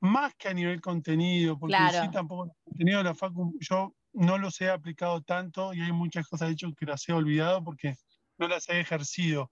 más 0.00 0.34
que 0.36 0.48
a 0.48 0.54
nivel 0.54 0.80
contenido, 0.80 1.58
porque 1.58 1.76
sí 1.90 2.10
tampoco 2.12 2.44
el 2.44 2.52
contenido 2.64 2.98
de 2.98 3.04
la 3.04 3.14
facu, 3.14 3.54
yo 3.60 3.94
no 4.12 4.38
los 4.38 4.60
he 4.60 4.70
aplicado 4.70 5.22
tanto 5.22 5.74
y 5.74 5.80
hay 5.80 5.92
muchas 5.92 6.26
cosas, 6.28 6.48
de 6.48 6.54
hecho, 6.54 6.72
que 6.74 6.86
las 6.86 7.08
he 7.08 7.12
olvidado 7.12 7.62
porque 7.62 7.96
no 8.38 8.48
las 8.48 8.68
he 8.68 8.80
ejercido. 8.80 9.50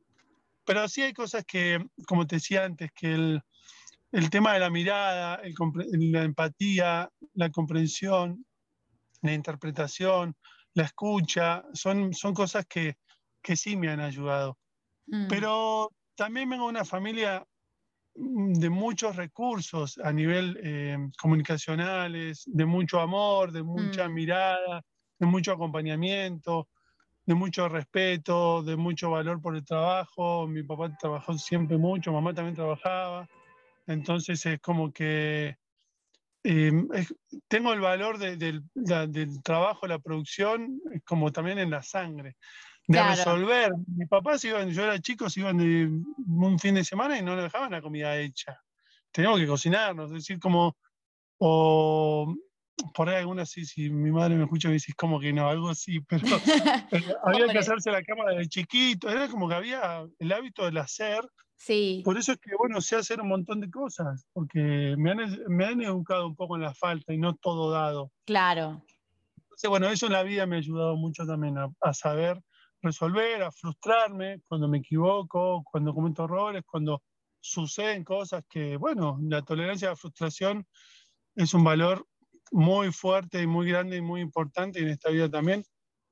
Pero 0.64 0.88
sí 0.88 1.02
hay 1.02 1.12
cosas 1.12 1.44
que, 1.44 1.84
como 2.06 2.26
te 2.26 2.36
decía 2.36 2.64
antes, 2.64 2.90
que 2.92 3.14
el, 3.14 3.42
el 4.12 4.30
tema 4.30 4.54
de 4.54 4.60
la 4.60 4.70
mirada, 4.70 5.40
la 5.92 6.22
empatía, 6.22 7.10
la 7.34 7.50
comprensión, 7.50 8.44
la 9.22 9.32
interpretación, 9.32 10.36
la 10.74 10.84
escucha, 10.84 11.64
son, 11.72 12.12
son 12.12 12.34
cosas 12.34 12.66
que, 12.66 12.96
que 13.42 13.56
sí 13.56 13.76
me 13.76 13.88
han 13.88 14.00
ayudado. 14.00 14.58
Mm. 15.06 15.28
Pero 15.28 15.92
también 16.16 16.48
vengo 16.48 16.64
de 16.64 16.70
una 16.70 16.84
familia 16.84 17.46
mm, 18.14 18.54
de 18.54 18.70
muchos 18.70 19.16
recursos 19.16 19.98
a 19.98 20.12
nivel 20.12 20.58
eh, 20.62 20.98
comunicacionales, 21.20 22.44
de 22.46 22.64
mucho 22.64 23.00
amor, 23.00 23.52
de 23.52 23.62
mucha 23.62 24.08
mm. 24.08 24.14
mirada, 24.14 24.82
de 25.18 25.26
mucho 25.26 25.52
acompañamiento, 25.52 26.68
de 27.24 27.34
mucho 27.34 27.68
respeto, 27.68 28.62
de 28.62 28.76
mucho 28.76 29.10
valor 29.10 29.40
por 29.40 29.56
el 29.56 29.64
trabajo. 29.64 30.46
Mi 30.46 30.62
papá 30.62 30.96
trabajó 30.98 31.36
siempre 31.38 31.76
mucho, 31.76 32.12
mamá 32.12 32.32
también 32.32 32.54
trabajaba. 32.54 33.28
Entonces 33.86 34.44
es 34.46 34.60
como 34.60 34.92
que 34.92 35.56
em, 36.42 36.88
tengo 37.48 37.72
el 37.72 37.80
valor 37.80 38.18
del 38.18 38.62
trabajo, 39.42 39.86
la 39.86 39.98
producción, 39.98 40.80
como 41.04 41.32
también 41.32 41.58
en 41.58 41.70
la 41.70 41.82
sangre, 41.82 42.36
de 42.86 43.02
resolver. 43.02 43.72
Mis 43.86 44.08
papás 44.08 44.44
iban, 44.44 44.70
yo 44.70 44.84
era 44.84 44.98
chico, 44.98 45.28
se 45.28 45.40
iban 45.40 45.58
de 45.58 45.90
un 46.26 46.58
fin 46.58 46.74
de 46.74 46.84
semana 46.84 47.18
y 47.18 47.22
no 47.22 47.34
nos 47.34 47.44
dejaban 47.44 47.72
la 47.72 47.82
comida 47.82 48.16
hecha. 48.18 48.60
Teníamos 49.10 49.40
que 49.40 49.46
cocinarnos, 49.46 50.10
es 50.10 50.18
decir, 50.18 50.38
como, 50.38 50.76
o 51.38 52.34
por 52.94 53.08
ahí 53.08 53.16
algunas 53.16 53.50
sí, 53.50 53.64
si 53.64 53.88
mi 53.88 54.10
madre 54.10 54.36
me 54.36 54.44
escucha 54.44 54.68
me 54.68 54.74
dice, 54.74 54.92
como 54.94 55.18
que 55.18 55.32
no, 55.32 55.48
algo 55.48 55.70
así, 55.70 56.00
pero, 56.08 56.26
había 57.24 57.48
que 57.48 57.58
hacerse 57.58 57.90
la 57.90 58.02
cama 58.02 58.30
de 58.32 58.46
chiquito, 58.48 59.08
era 59.08 59.28
como 59.28 59.48
que 59.48 59.54
había 59.54 60.06
el 60.18 60.32
hábito 60.32 60.64
del 60.64 60.78
hacer 60.78 61.22
Sí. 61.56 62.02
Por 62.04 62.18
eso 62.18 62.32
es 62.32 62.38
que, 62.38 62.54
bueno, 62.56 62.80
sé 62.80 62.96
hacer 62.96 63.20
un 63.20 63.28
montón 63.28 63.60
de 63.60 63.70
cosas, 63.70 64.26
porque 64.32 64.94
me 64.98 65.10
han, 65.10 65.18
me 65.48 65.64
han 65.64 65.80
educado 65.80 66.26
un 66.26 66.36
poco 66.36 66.56
en 66.56 66.62
la 66.62 66.74
falta 66.74 67.12
y 67.12 67.18
no 67.18 67.34
todo 67.34 67.70
dado. 67.70 68.12
Claro. 68.26 68.84
Entonces, 69.36 69.70
bueno, 69.70 69.88
eso 69.88 70.06
en 70.06 70.12
la 70.12 70.22
vida 70.22 70.44
me 70.46 70.56
ha 70.56 70.58
ayudado 70.58 70.96
mucho 70.96 71.26
también 71.26 71.56
a, 71.58 71.94
saber 71.94 72.42
resolver, 72.86 73.42
a 73.42 73.52
frustrarme 73.52 74.40
cuando 74.48 74.68
me 74.68 74.78
equivoco, 74.78 75.62
cuando 75.70 75.94
cometo 75.94 76.24
errores, 76.24 76.62
cuando 76.66 77.02
suceden 77.40 78.04
cosas 78.04 78.44
que, 78.48 78.76
bueno, 78.76 79.18
la 79.22 79.42
tolerancia 79.42 79.88
a 79.88 79.90
la 79.92 79.96
frustración 79.96 80.66
es 81.34 81.52
un 81.54 81.64
valor 81.64 82.06
muy 82.50 82.92
fuerte 82.92 83.42
y 83.42 83.46
muy 83.46 83.68
grande 83.68 83.96
y 83.96 84.00
muy 84.00 84.20
importante 84.20 84.80
en 84.80 84.88
esta 84.88 85.10
vida 85.10 85.28
también 85.28 85.64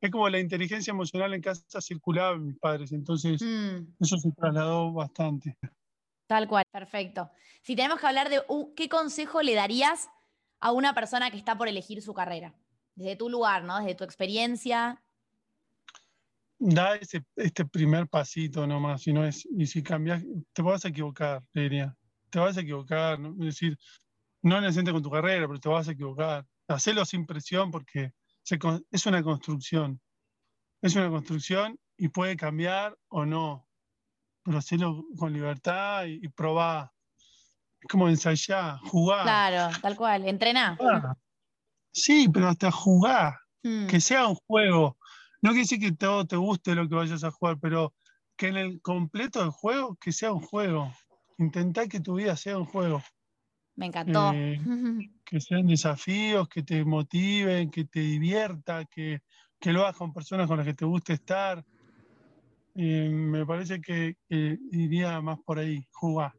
es 0.04 0.10
como 0.10 0.28
la 0.28 0.38
inteligencia 0.38 0.90
emocional 0.90 1.32
en 1.32 1.40
casa 1.40 1.80
circulaba 1.80 2.36
en 2.36 2.46
mis 2.46 2.58
padres, 2.58 2.92
entonces 2.92 3.40
mm. 3.40 3.94
eso 4.00 4.18
se 4.18 4.30
trasladó 4.32 4.92
bastante. 4.92 5.56
Tal 6.26 6.46
cual, 6.46 6.64
perfecto. 6.70 7.30
Si 7.62 7.74
tenemos 7.74 8.00
que 8.00 8.06
hablar 8.06 8.28
de 8.28 8.42
qué 8.76 8.88
consejo 8.90 9.40
le 9.40 9.54
darías 9.54 10.10
a 10.60 10.72
una 10.72 10.94
persona 10.94 11.30
que 11.30 11.38
está 11.38 11.56
por 11.56 11.68
elegir 11.68 12.02
su 12.02 12.12
carrera, 12.12 12.54
desde 12.94 13.16
tu 13.16 13.30
lugar, 13.30 13.64
¿no? 13.64 13.78
Desde 13.78 13.94
tu 13.94 14.04
experiencia. 14.04 15.02
Da 16.66 16.96
ese, 16.96 17.22
este 17.36 17.66
primer 17.66 18.08
pasito 18.08 18.66
nomás, 18.66 19.02
si 19.02 19.12
no 19.12 19.22
es, 19.26 19.46
y 19.54 19.66
si 19.66 19.82
cambias, 19.82 20.24
te 20.54 20.62
vas 20.62 20.82
a 20.86 20.88
equivocar, 20.88 21.42
diría. 21.52 21.94
Te 22.30 22.38
vas 22.38 22.56
a 22.56 22.62
equivocar, 22.62 23.20
¿no? 23.20 23.32
es 23.32 23.60
decir, 23.60 23.76
no 24.40 24.60
necesariamente 24.62 24.92
con 24.92 25.02
tu 25.02 25.10
carrera, 25.10 25.46
pero 25.46 25.60
te 25.60 25.68
vas 25.68 25.88
a 25.88 25.92
equivocar. 25.92 26.46
Hacelo 26.66 27.04
sin 27.04 27.26
presión 27.26 27.70
porque 27.70 28.12
es 28.90 29.06
una 29.06 29.22
construcción. 29.22 30.00
Es 30.80 30.96
una 30.96 31.10
construcción 31.10 31.78
y 31.98 32.08
puede 32.08 32.34
cambiar 32.34 32.96
o 33.08 33.26
no. 33.26 33.68
Pero 34.42 34.56
hacerlo 34.56 35.04
con 35.18 35.34
libertad 35.34 36.06
y, 36.06 36.26
probar. 36.28 36.90
Es 37.78 37.88
como 37.90 38.08
ensayar, 38.08 38.78
jugar. 38.78 39.24
Claro, 39.24 39.76
tal 39.82 39.96
cual. 39.96 40.26
Entrenar. 40.26 40.78
Sí, 41.92 42.26
pero 42.32 42.48
hasta 42.48 42.70
jugar. 42.70 43.34
Hmm. 43.62 43.86
Que 43.86 44.00
sea 44.00 44.28
un 44.28 44.36
juego. 44.46 44.96
No 45.44 45.50
quiere 45.50 45.64
decir 45.64 45.78
que 45.78 45.92
todo 45.92 46.24
te 46.24 46.36
guste 46.36 46.74
lo 46.74 46.88
que 46.88 46.94
vayas 46.94 47.22
a 47.22 47.30
jugar, 47.30 47.58
pero 47.60 47.92
que 48.34 48.48
en 48.48 48.56
el 48.56 48.80
completo 48.80 49.40
del 49.40 49.50
juego, 49.50 49.94
que 49.96 50.10
sea 50.10 50.32
un 50.32 50.40
juego. 50.40 50.90
Intentar 51.36 51.86
que 51.86 52.00
tu 52.00 52.14
vida 52.14 52.34
sea 52.34 52.56
un 52.56 52.64
juego. 52.64 53.02
Me 53.76 53.84
encantó. 53.84 54.32
Eh, 54.32 54.58
que 55.26 55.40
sean 55.40 55.66
desafíos, 55.66 56.48
que 56.48 56.62
te 56.62 56.82
motiven, 56.82 57.70
que 57.70 57.84
te 57.84 58.00
divierta, 58.00 58.86
que, 58.86 59.20
lo 59.64 59.82
hagas 59.82 59.98
con 59.98 60.14
personas 60.14 60.46
con 60.46 60.56
las 60.56 60.66
que 60.66 60.72
te 60.72 60.86
guste 60.86 61.12
estar. 61.12 61.62
Eh, 62.74 63.10
me 63.10 63.44
parece 63.44 63.82
que, 63.82 64.16
iría 64.30 65.20
más 65.20 65.40
por 65.40 65.58
ahí, 65.58 65.86
jugar. 65.92 66.32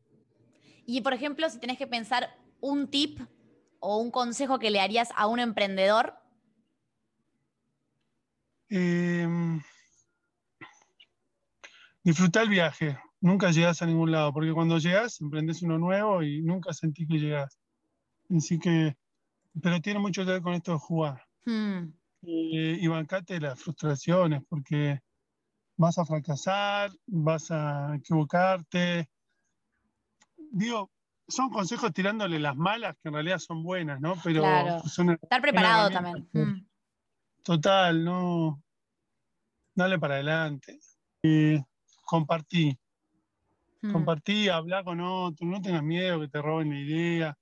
Y 0.87 1.01
por 1.01 1.13
ejemplo, 1.13 1.47
si 1.51 1.59
tenés 1.59 1.77
que 1.77 1.85
pensar 1.85 2.35
un 2.59 2.87
tip 2.87 3.19
o 3.79 3.99
un 3.99 4.09
consejo 4.09 4.57
que 4.57 4.71
le 4.71 4.79
harías 4.79 5.09
a 5.15 5.27
un 5.27 5.39
emprendedor. 5.39 6.15
Eh, 8.77 9.25
disfrutar 12.03 12.43
el 12.43 12.49
viaje 12.49 12.97
nunca 13.21 13.49
llegas 13.51 13.81
a 13.81 13.85
ningún 13.85 14.11
lado, 14.11 14.33
porque 14.33 14.51
cuando 14.51 14.77
llegas, 14.79 15.21
emprendes 15.21 15.61
uno 15.61 15.79
nuevo 15.79 16.21
y 16.21 16.41
nunca 16.41 16.73
sentí 16.73 17.07
que 17.07 17.17
llegas. 17.17 17.57
Así 18.35 18.59
que, 18.59 18.97
pero 19.61 19.79
tiene 19.79 19.99
mucho 19.99 20.25
que 20.25 20.31
ver 20.31 20.41
con 20.41 20.53
esto 20.53 20.73
de 20.73 20.77
jugar. 20.77 21.25
Hmm. 21.47 21.93
y 22.21 22.88
bancate 22.88 23.39
las 23.39 23.61
frustraciones, 23.61 24.41
porque 24.49 24.99
vas 25.77 25.97
a 25.99 26.05
fracasar, 26.05 26.91
vas 27.05 27.51
a 27.51 27.95
equivocarte. 27.95 29.09
Digo, 30.51 30.91
son 31.27 31.49
consejos 31.49 31.93
tirándole 31.93 32.39
las 32.39 32.57
malas, 32.57 32.97
que 32.97 33.09
en 33.09 33.13
realidad 33.13 33.38
son 33.38 33.63
buenas, 33.63 34.01
¿no? 34.01 34.15
Pero 34.23 34.43
estar 34.43 35.41
preparado 35.41 35.89
también. 35.91 36.27
Hmm. 36.33 36.67
Total, 37.43 38.03
no. 38.03 38.64
Dale 39.75 39.99
para 39.99 40.15
adelante. 40.15 40.79
Eh, 41.21 41.61
compartí. 42.05 42.77
Mm. 43.81 43.91
Compartí, 43.91 44.47
habla 44.47 44.83
con 44.83 45.01
otros, 45.01 45.47
no 45.47 45.61
tengas 45.61 45.83
miedo 45.83 46.21
que 46.21 46.29
te 46.29 46.41
roben 46.41 46.69
la 46.69 46.79
idea. 46.79 47.38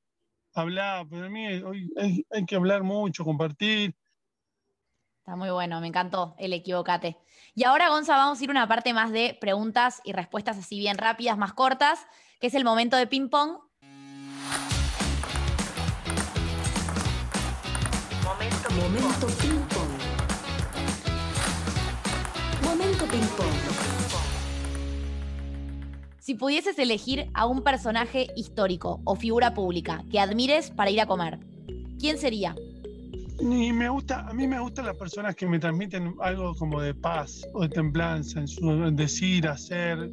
Habla, 0.56 1.06
pero 1.10 1.28
a 1.28 1.30
mí 1.30 1.48
hoy 1.62 1.89
hay, 2.32 2.46
que 2.46 2.56
hablar 2.56 2.84
mucho, 2.84 3.24
compartir. 3.24 3.96
Está 5.19 5.36
muy 5.36 5.52
bueno, 5.52 5.80
me 5.80 5.88
encantó 5.88 6.36
el 6.38 6.54
equivocate. 6.54 7.17
Y 7.56 7.63
ahora, 7.63 7.89
Gonza, 7.89 8.17
vamos 8.17 8.41
a 8.41 8.43
ir 8.43 8.50
a 8.50 8.52
una 8.52 8.67
parte 8.67 8.93
más 8.93 9.12
de 9.12 9.38
preguntas 9.39 10.02
y 10.04 10.12
respuestas 10.12 10.58
así 10.58 10.78
bien 10.80 10.98
rápidas, 10.98 11.38
más 11.38 11.54
cortas, 11.54 12.06
que 12.39 12.48
es 12.48 12.56
el 12.56 12.65
momento 12.65 12.98
de 12.98 13.08
ping-pong. 13.08 13.60
Momento 18.24 19.28
ping-pong. 19.41 19.62
Ping-pong. 23.13 23.54
Si 26.17 26.34
pudieses 26.34 26.80
elegir 26.80 27.30
a 27.36 27.45
un 27.45 27.62
personaje 27.62 28.28
histórico 28.36 29.02
o 29.04 29.15
figura 29.15 29.54
pública 29.54 30.04
que 30.10 30.19
admires 30.19 30.71
para 30.71 30.89
ir 30.89 30.99
a 30.99 31.06
comer, 31.06 31.38
¿quién 31.99 32.17
sería? 32.17 32.56
Y 33.39 33.71
me 33.71 33.89
gusta, 33.89 34.21
a 34.28 34.34
mí 34.34 34.47
me 34.47 34.60
gustan 34.60 34.88
las 34.88 34.95
personas 34.97 35.36
que 35.36 35.45
me 35.45 35.60
transmiten 35.60 36.15
algo 36.21 36.56
como 36.56 36.82
de 36.82 36.95
paz 36.95 37.45
o 37.54 37.62
de 37.62 37.69
templanza 37.69 38.39
en 38.39 38.47
su 38.47 38.65
decir, 38.95 39.47
hacer. 39.47 40.10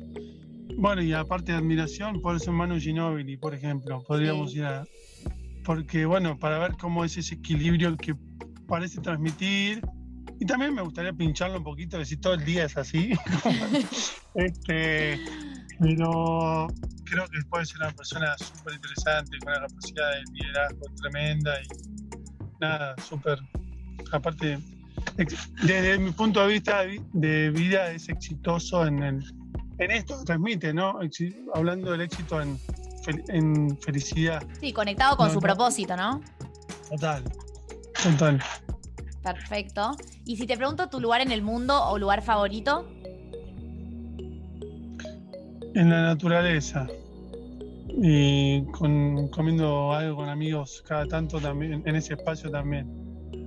Bueno, 0.76 1.00
y 1.00 1.14
aparte 1.14 1.52
de 1.52 1.58
admiración, 1.58 2.20
por 2.20 2.36
eso 2.36 2.52
Manu 2.52 2.78
Ginóbili, 2.78 3.38
por 3.38 3.54
ejemplo, 3.54 4.02
podríamos 4.06 4.54
ir 4.54 4.64
a. 4.64 4.84
Porque, 5.64 6.04
bueno, 6.04 6.38
para 6.38 6.58
ver 6.58 6.72
cómo 6.78 7.04
es 7.04 7.16
ese 7.16 7.36
equilibrio 7.36 7.96
que 7.96 8.14
parece 8.66 9.00
transmitir. 9.00 9.80
Y 10.40 10.46
también 10.46 10.74
me 10.74 10.81
gustaría 10.81 11.12
pincharlo 11.12 11.59
un 11.59 11.64
poquito, 11.64 11.98
decir 11.98 12.18
todo 12.18 12.33
el 12.33 12.44
día 12.44 12.64
es 12.64 12.76
así. 12.79 13.12
este, 14.35 15.20
pero 15.79 16.66
creo 17.05 17.26
que 17.29 17.38
puede 17.50 17.66
ser 17.66 17.76
una 17.83 17.92
persona 17.92 18.37
súper 18.38 18.74
interesante, 18.74 19.38
con 19.38 19.53
una 19.53 19.66
capacidad 19.68 20.12
de 20.12 20.22
liderazgo 20.33 20.87
tremenda 20.96 21.61
y 21.62 21.66
nada, 22.59 22.94
súper, 23.07 23.38
aparte, 24.12 24.59
desde 25.62 25.98
mi 25.98 26.11
punto 26.12 26.40
de 26.40 26.55
vista 26.55 26.85
de 27.12 27.50
vida 27.50 27.90
es 27.90 28.09
exitoso 28.09 28.87
en, 28.87 29.03
el, 29.03 29.35
en 29.79 29.90
esto 29.90 30.24
transmite, 30.24 30.72
¿no? 30.72 30.98
Hablando 31.55 31.92
del 31.92 32.00
éxito 32.00 32.40
en, 32.40 32.59
en 33.29 33.79
felicidad. 33.83 34.42
Sí, 34.59 34.72
conectado 34.72 35.18
con 35.18 35.31
su 35.31 35.40
propósito, 35.40 35.96
¿no? 35.96 36.22
Total, 36.88 37.24
total. 38.03 38.42
Perfecto. 39.22 39.96
Y 40.24 40.37
si 40.37 40.46
te 40.46 40.56
pregunto 40.56 40.88
tu 40.88 41.00
lugar 41.00 41.20
en 41.20 41.33
el 41.33 41.42
mundo 41.42 41.78
o 41.88 41.98
lugar 41.98 42.22
favorito, 42.22 42.87
en 45.74 45.90
la 45.90 46.02
naturaleza 46.02 46.87
y 47.88 48.62
con, 48.66 49.28
comiendo 49.28 49.92
algo 49.92 50.16
con 50.16 50.28
amigos 50.28 50.83
cada 50.87 51.06
tanto 51.06 51.40
también, 51.40 51.83
en 51.85 51.96
ese 51.96 52.14
espacio 52.14 52.50
también. 52.50 52.87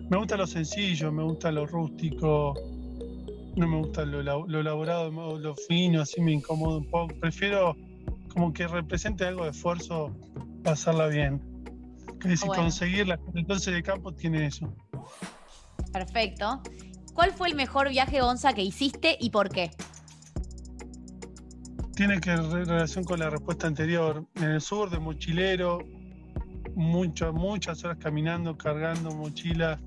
me 0.10 0.18
gusta 0.18 0.38
lo 0.38 0.48
sencillo, 0.48 1.12
me 1.12 1.24
gusta 1.24 1.52
lo 1.52 1.66
rústico, 1.66 2.54
no 3.56 3.68
me 3.68 3.78
gusta 3.78 4.06
lo, 4.06 4.22
lo 4.22 4.60
elaborado, 4.60 5.12
lo 5.38 5.56
fino, 5.56 6.02
así 6.02 6.22
me 6.22 6.34
incomoda 6.34 6.78
un 6.78 6.90
poco. 6.90 7.14
Prefiero 7.20 7.76
como 8.34 8.52
que 8.54 8.68
represente 8.68 9.26
algo 9.26 9.46
de 9.46 9.52
esfuerzo 9.52 10.16
pasarla 10.64 11.08
bien. 11.08 11.42
Que 12.20 12.38
si 12.38 12.48
conseguir 12.48 13.08
la 13.08 13.20
entonces 13.36 13.74
de 13.74 13.84
campo 13.84 14.14
tiene 14.14 14.46
eso. 14.46 14.74
Perfecto. 15.92 16.62
¿Cuál 17.14 17.32
fue 17.32 17.50
el 17.50 17.56
mejor 17.56 17.90
viaje 17.90 18.22
Gonza 18.22 18.54
que 18.54 18.64
hiciste 18.64 19.18
y 19.20 19.30
por 19.30 19.50
qué? 19.50 19.72
Tiene 21.96 22.20
que 22.20 22.32
ver 22.32 22.68
relación 22.68 23.04
con 23.04 23.20
la 23.20 23.30
respuesta 23.30 23.68
anterior. 23.68 24.26
En 24.36 24.46
el 24.46 24.62
sur, 24.62 24.90
de 24.90 24.98
mochilero, 24.98 25.80
muchas, 26.76 27.32
muchas 27.34 27.84
horas 27.84 27.98
caminando, 28.00 28.58
cargando 28.58 29.12
mochilas, 29.12 29.80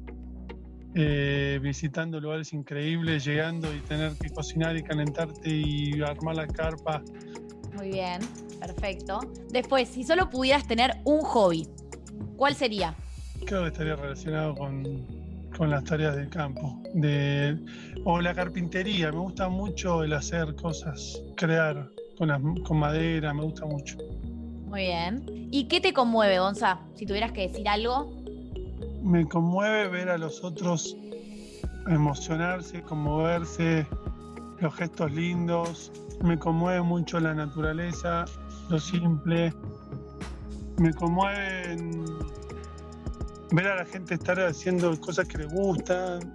eh, 0.94 1.58
visitando 1.60 2.20
lugares 2.20 2.52
increíbles, 2.52 3.24
llegando 3.24 3.74
y 3.74 3.80
tener 3.80 4.12
que 4.16 4.30
cocinar 4.30 4.76
y 4.76 4.82
calentarte 4.84 5.50
y 5.50 6.00
armar 6.00 6.36
la 6.36 6.46
carpa. 6.46 7.02
Muy 7.74 7.90
bien, 7.90 8.20
perfecto. 8.60 9.20
Después, 9.50 9.88
si 9.88 10.04
solo 10.04 10.30
pudieras 10.30 10.66
tener 10.66 10.94
un 11.04 11.20
hobby, 11.22 11.68
¿cuál 12.36 12.54
sería? 12.54 12.94
Creo 13.44 13.62
que 13.62 13.68
estaría 13.68 13.96
relacionado 13.96 14.54
con, 14.54 15.25
con 15.56 15.70
las 15.70 15.84
tareas 15.84 16.16
del 16.16 16.28
campo. 16.28 16.82
De, 16.94 17.56
o 18.04 18.20
la 18.20 18.34
carpintería, 18.34 19.10
me 19.12 19.18
gusta 19.18 19.48
mucho 19.48 20.02
el 20.02 20.12
hacer 20.12 20.54
cosas, 20.54 21.22
crear 21.36 21.90
con, 22.18 22.62
con 22.62 22.78
madera, 22.78 23.32
me 23.34 23.42
gusta 23.42 23.66
mucho. 23.66 23.96
Muy 24.66 24.82
bien. 24.82 25.24
¿Y 25.50 25.68
qué 25.68 25.80
te 25.80 25.92
conmueve, 25.92 26.38
Gonza? 26.38 26.80
Si 26.94 27.06
tuvieras 27.06 27.32
que 27.32 27.48
decir 27.48 27.68
algo 27.68 28.16
me 29.06 29.24
conmueve 29.28 29.86
ver 29.86 30.08
a 30.08 30.18
los 30.18 30.42
otros 30.42 30.96
emocionarse, 31.86 32.82
conmoverse, 32.82 33.86
los 34.58 34.74
gestos 34.74 35.12
lindos. 35.12 35.92
Me 36.24 36.36
conmueve 36.36 36.82
mucho 36.82 37.20
la 37.20 37.32
naturaleza, 37.32 38.24
lo 38.68 38.80
simple. 38.80 39.54
Me 40.78 40.92
conmueve 40.92 41.76
ver 43.52 43.66
a 43.68 43.76
la 43.76 43.84
gente 43.84 44.14
estar 44.14 44.38
haciendo 44.40 44.98
cosas 45.00 45.26
que 45.28 45.38
le 45.38 45.46
gustan. 45.46 46.32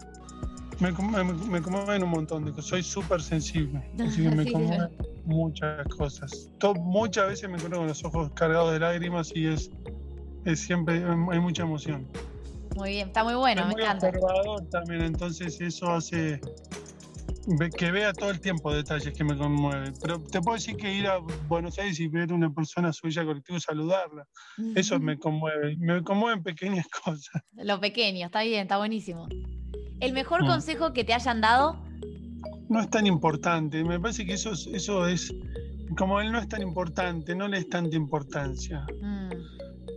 Me, 0.79 0.93
conmueven 0.93 2.03
un 2.03 2.09
montón 2.09 2.45
de 2.45 2.51
cosas. 2.51 2.65
Soy 2.65 2.83
súper 2.83 3.21
sensible, 3.21 3.83
así 3.99 4.23
que 4.23 4.35
me 4.35 4.51
conmueven 4.51 4.89
muchas 5.25 5.87
cosas. 5.89 6.49
muchas 6.79 7.27
veces 7.27 7.49
me 7.49 7.55
encuentro 7.55 7.79
con 7.79 7.87
los 7.87 8.03
ojos 8.03 8.31
cargados 8.33 8.73
de 8.73 8.79
lágrimas 8.79 9.31
y 9.35 9.47
es, 9.47 9.69
es 10.45 10.59
siempre, 10.59 11.03
hay 11.05 11.39
mucha 11.39 11.63
emoción. 11.63 12.07
Muy 12.75 12.91
bien, 12.91 13.07
está 13.07 13.23
muy 13.23 13.35
bueno, 13.35 13.67
me 13.67 13.73
encanta. 13.73 14.07
observador 14.07 14.65
también, 14.69 15.01
entonces 15.01 15.59
eso 15.59 15.91
hace 15.91 16.39
que 17.77 17.91
vea 17.91 18.13
todo 18.13 18.31
el 18.31 18.39
tiempo 18.39 18.73
detalles 18.73 19.13
que 19.13 19.23
me 19.23 19.37
conmueven. 19.37 19.93
Pero 20.01 20.21
te 20.21 20.41
puedo 20.41 20.55
decir 20.55 20.75
que 20.75 20.93
ir 20.93 21.07
a 21.07 21.19
Buenos 21.47 21.77
Aires 21.79 21.99
y 21.99 22.07
ver 22.07 22.31
a 22.31 22.35
una 22.35 22.53
persona 22.53 22.93
suya 22.93 23.25
colectivo 23.25 23.57
y 23.57 23.61
saludarla, 23.61 24.27
eso 24.75 24.99
me 24.99 25.17
conmueve. 25.17 25.75
Me 25.77 26.03
conmueven 26.03 26.43
pequeñas 26.43 26.87
cosas. 27.03 27.41
Lo 27.53 27.79
pequeño, 27.79 28.25
está 28.25 28.43
bien, 28.43 28.61
está 28.63 28.77
buenísimo. 28.77 29.27
¿El 29.99 30.13
mejor 30.13 30.43
mm. 30.43 30.47
consejo 30.47 30.93
que 30.93 31.03
te 31.03 31.13
hayan 31.13 31.41
dado? 31.41 31.83
No 32.69 32.79
es 32.79 32.89
tan 32.89 33.07
importante. 33.07 33.83
Me 33.83 33.99
parece 33.99 34.25
que 34.25 34.33
eso, 34.33 34.51
eso 34.51 35.07
es, 35.07 35.33
como 35.97 36.21
él 36.21 36.31
no 36.31 36.39
es 36.39 36.47
tan 36.47 36.61
importante, 36.61 37.35
no 37.35 37.47
le 37.47 37.59
es 37.59 37.69
tanta 37.69 37.95
importancia. 37.95 38.85
Mm 39.01 39.29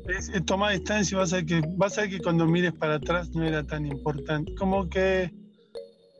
es, 0.08 0.30
tomar 0.44 0.72
distancia 0.72 1.14
y 1.14 1.18
vas 1.18 1.32
a 1.32 1.36
ver 1.36 1.46
que 1.46 1.62
vas 1.76 1.98
a 1.98 2.02
ver 2.02 2.10
que 2.10 2.20
cuando 2.20 2.46
mires 2.46 2.72
para 2.72 2.94
atrás 2.94 3.30
no 3.34 3.44
era 3.44 3.62
tan 3.62 3.86
importante. 3.86 4.54
Como 4.54 4.88
que 4.88 5.32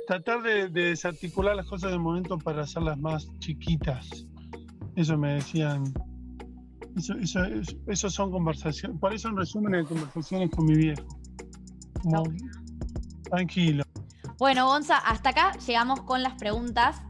tratar 0.07 0.43
de, 0.43 0.69
desarticular 0.69 1.57
las 1.57 1.67
cosas 1.67 1.91
del 1.91 2.01
momento 2.01 2.39
para 2.39 2.63
hacerlas 2.63 2.99
más 2.99 3.29
chiquitas. 3.39 4.27
Eso 4.97 5.17
me 5.17 5.35
decían. 5.35 5.93
Eso, 6.97 7.15
eso, 7.89 8.11
son 8.11 8.31
conversaciones. 8.31 8.99
Por 9.01 9.13
eso 9.13 9.29
en 9.29 9.37
resumen 9.37 9.73
de 9.73 9.85
conversaciones 9.85 10.51
con 10.51 10.67
mi 10.67 10.77
viejo. 10.77 11.07
tranquilo. 13.25 13.85
Bueno, 14.39 14.67
Gonza, 14.67 14.99
hasta 14.99 15.31
acá 15.31 15.53
llegamos 15.67 16.03
con 16.03 16.23
las 16.23 16.35
preguntas. 16.35 17.01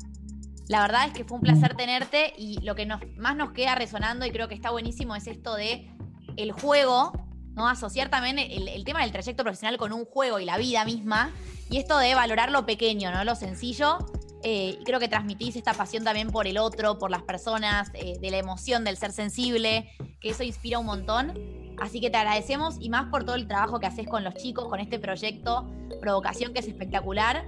La 0.68 0.80
verdad 0.80 1.06
es 1.06 1.12
que 1.12 1.24
fue 1.24 1.36
un 1.36 1.42
placer 1.42 1.74
tenerte 1.74 2.32
y 2.38 2.60
lo 2.62 2.74
que 2.74 2.86
nos, 2.86 3.00
más 3.18 3.36
nos 3.36 3.52
queda 3.52 3.74
resonando 3.74 4.24
y 4.24 4.30
creo 4.30 4.48
que 4.48 4.54
está 4.54 4.70
buenísimo 4.70 5.14
es 5.14 5.26
esto 5.26 5.54
de 5.54 5.90
el 6.36 6.52
juego, 6.52 7.12
¿no? 7.54 7.68
Asociar 7.68 8.08
también 8.08 8.38
el, 8.38 8.84
tema 8.84 9.02
del 9.02 9.12
trayecto 9.12 9.42
profesional 9.42 9.76
con 9.76 9.92
un 9.92 10.04
juego 10.04 10.40
y 10.40 10.44
la 10.44 10.56
vida 10.56 10.84
misma. 10.84 11.30
Y 11.70 11.78
esto 11.78 11.98
de 11.98 12.14
valorar 12.14 12.50
lo 12.50 12.66
pequeño, 12.66 13.10
¿no? 13.10 13.24
Lo 13.24 13.34
sencillo. 13.34 13.98
Eh, 14.42 14.78
creo 14.84 15.00
que 15.00 15.08
transmitís 15.08 15.56
esta 15.56 15.72
pasión 15.72 16.04
también 16.04 16.30
por 16.30 16.46
el 16.46 16.58
otro, 16.58 16.98
por 16.98 17.10
las 17.10 17.22
personas, 17.22 17.90
eh, 17.94 18.18
de 18.20 18.30
la 18.30 18.38
emoción, 18.38 18.84
del 18.84 18.98
ser 18.98 19.12
sensible, 19.12 19.88
que 20.20 20.30
eso 20.30 20.42
inspira 20.42 20.78
un 20.78 20.86
montón. 20.86 21.32
Así 21.80 22.00
que 22.00 22.10
te 22.10 22.18
agradecemos 22.18 22.76
y 22.78 22.90
más 22.90 23.08
por 23.10 23.24
todo 23.24 23.36
el 23.36 23.48
trabajo 23.48 23.80
que 23.80 23.86
haces 23.86 24.06
con 24.06 24.22
los 24.22 24.34
chicos, 24.34 24.68
con 24.68 24.80
este 24.80 24.98
proyecto 24.98 25.66
Provocación, 26.00 26.52
que 26.52 26.60
es 26.60 26.68
espectacular. 26.68 27.46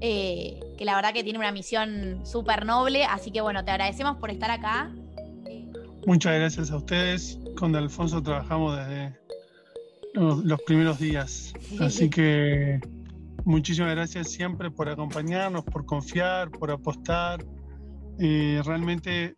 Eh, 0.00 0.58
que 0.78 0.86
la 0.86 0.94
verdad 0.94 1.12
que 1.12 1.22
tiene 1.22 1.38
una 1.38 1.52
misión 1.52 2.20
súper 2.24 2.64
noble. 2.64 3.04
Así 3.04 3.30
que 3.30 3.42
bueno, 3.42 3.64
te 3.64 3.70
agradecemos 3.70 4.16
por 4.16 4.30
estar 4.30 4.50
acá. 4.50 4.90
Muchas 6.06 6.34
gracias 6.34 6.70
a 6.70 6.76
ustedes 6.76 7.38
con 7.58 7.76
Alfonso 7.76 8.22
trabajamos 8.22 8.78
desde 8.78 9.14
los, 10.14 10.60
primeros 10.62 10.98
días. 10.98 11.52
Así 11.78 12.08
que 12.08 12.80
muchísimas 13.44 13.94
gracias 13.94 14.30
siempre 14.30 14.70
por 14.70 14.88
acompañarnos, 14.88 15.64
por 15.64 15.84
confiar, 15.86 16.50
por 16.50 16.70
apostar. 16.70 17.44
Eh, 18.18 18.60
realmente 18.64 19.34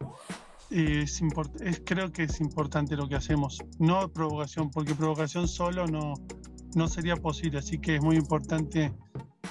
eh, 0.71 1.05
es, 1.05 1.83
creo 1.85 2.13
que 2.13 2.25
es 2.25 2.41
importante 2.41 2.97
lo 2.97 3.09
que 3.09 3.17
hacemos. 3.17 3.59
No 3.79 4.09
provocación, 4.09 4.71
porque 4.71 4.95
provocación 4.95 5.49
solo 5.49 5.87
no, 5.87 6.15
no 6.75 6.89
sería 6.89 7.17
posible. 7.17 7.59
Así 7.59 7.79
que 7.79 7.97
es 7.97 8.03
muy 8.03 8.17
importante 8.17 8.93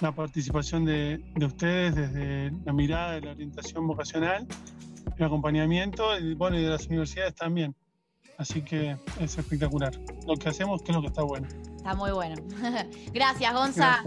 la 0.01 0.13
participación 0.13 0.85
de, 0.85 1.23
de 1.35 1.45
ustedes 1.45 1.95
desde 1.95 2.51
la 2.65 2.73
mirada 2.73 3.13
de 3.13 3.21
la 3.21 3.31
orientación 3.31 3.85
vocacional, 3.87 4.47
el 5.17 5.23
acompañamiento 5.23 6.17
y, 6.19 6.33
bueno, 6.33 6.57
y 6.57 6.63
de 6.63 6.69
las 6.69 6.87
universidades 6.87 7.35
también. 7.35 7.75
Así 8.37 8.63
que 8.63 8.97
es 9.19 9.37
espectacular. 9.37 9.93
Lo 10.27 10.35
que 10.35 10.49
hacemos 10.49 10.81
creo 10.81 11.01
que 11.01 11.07
está 11.07 11.21
bueno. 11.21 11.47
Está 11.81 11.95
muy 11.95 12.11
bueno. 12.11 12.35
Gracias, 13.11 13.53
Gonza. 13.55 14.03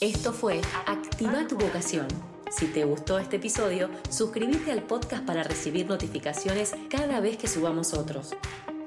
Esto 0.00 0.32
fue 0.32 0.60
Activa 0.84 1.46
tu 1.46 1.56
vocación. 1.56 2.08
Si 2.50 2.66
te 2.66 2.84
gustó 2.84 3.20
este 3.20 3.36
episodio, 3.36 3.88
suscríbete 4.08 4.72
al 4.72 4.82
podcast 4.82 5.24
para 5.24 5.44
recibir 5.44 5.86
notificaciones 5.86 6.74
cada 6.90 7.20
vez 7.20 7.36
que 7.36 7.46
subamos 7.46 7.94
otros. 7.94 8.34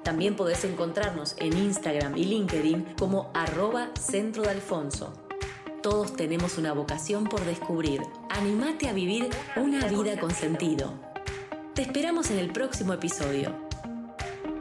También 0.03 0.35
podés 0.35 0.65
encontrarnos 0.65 1.37
en 1.37 1.57
Instagram 1.57 2.17
y 2.17 2.25
LinkedIn 2.25 2.95
como 2.99 3.31
arroba 3.33 3.91
centro 3.97 4.43
de 4.43 4.49
Alfonso. 4.49 5.13
Todos 5.81 6.17
tenemos 6.17 6.57
una 6.57 6.73
vocación 6.73 7.23
por 7.23 7.45
descubrir. 7.45 8.01
Animate 8.29 8.89
a 8.89 8.93
vivir 8.93 9.29
una 9.55 9.87
vida 9.87 10.19
con 10.19 10.31
sentido. 10.31 10.99
Te 11.73 11.83
esperamos 11.83 12.29
en 12.29 12.39
el 12.39 12.51
próximo 12.51 12.91
episodio. 12.91 13.62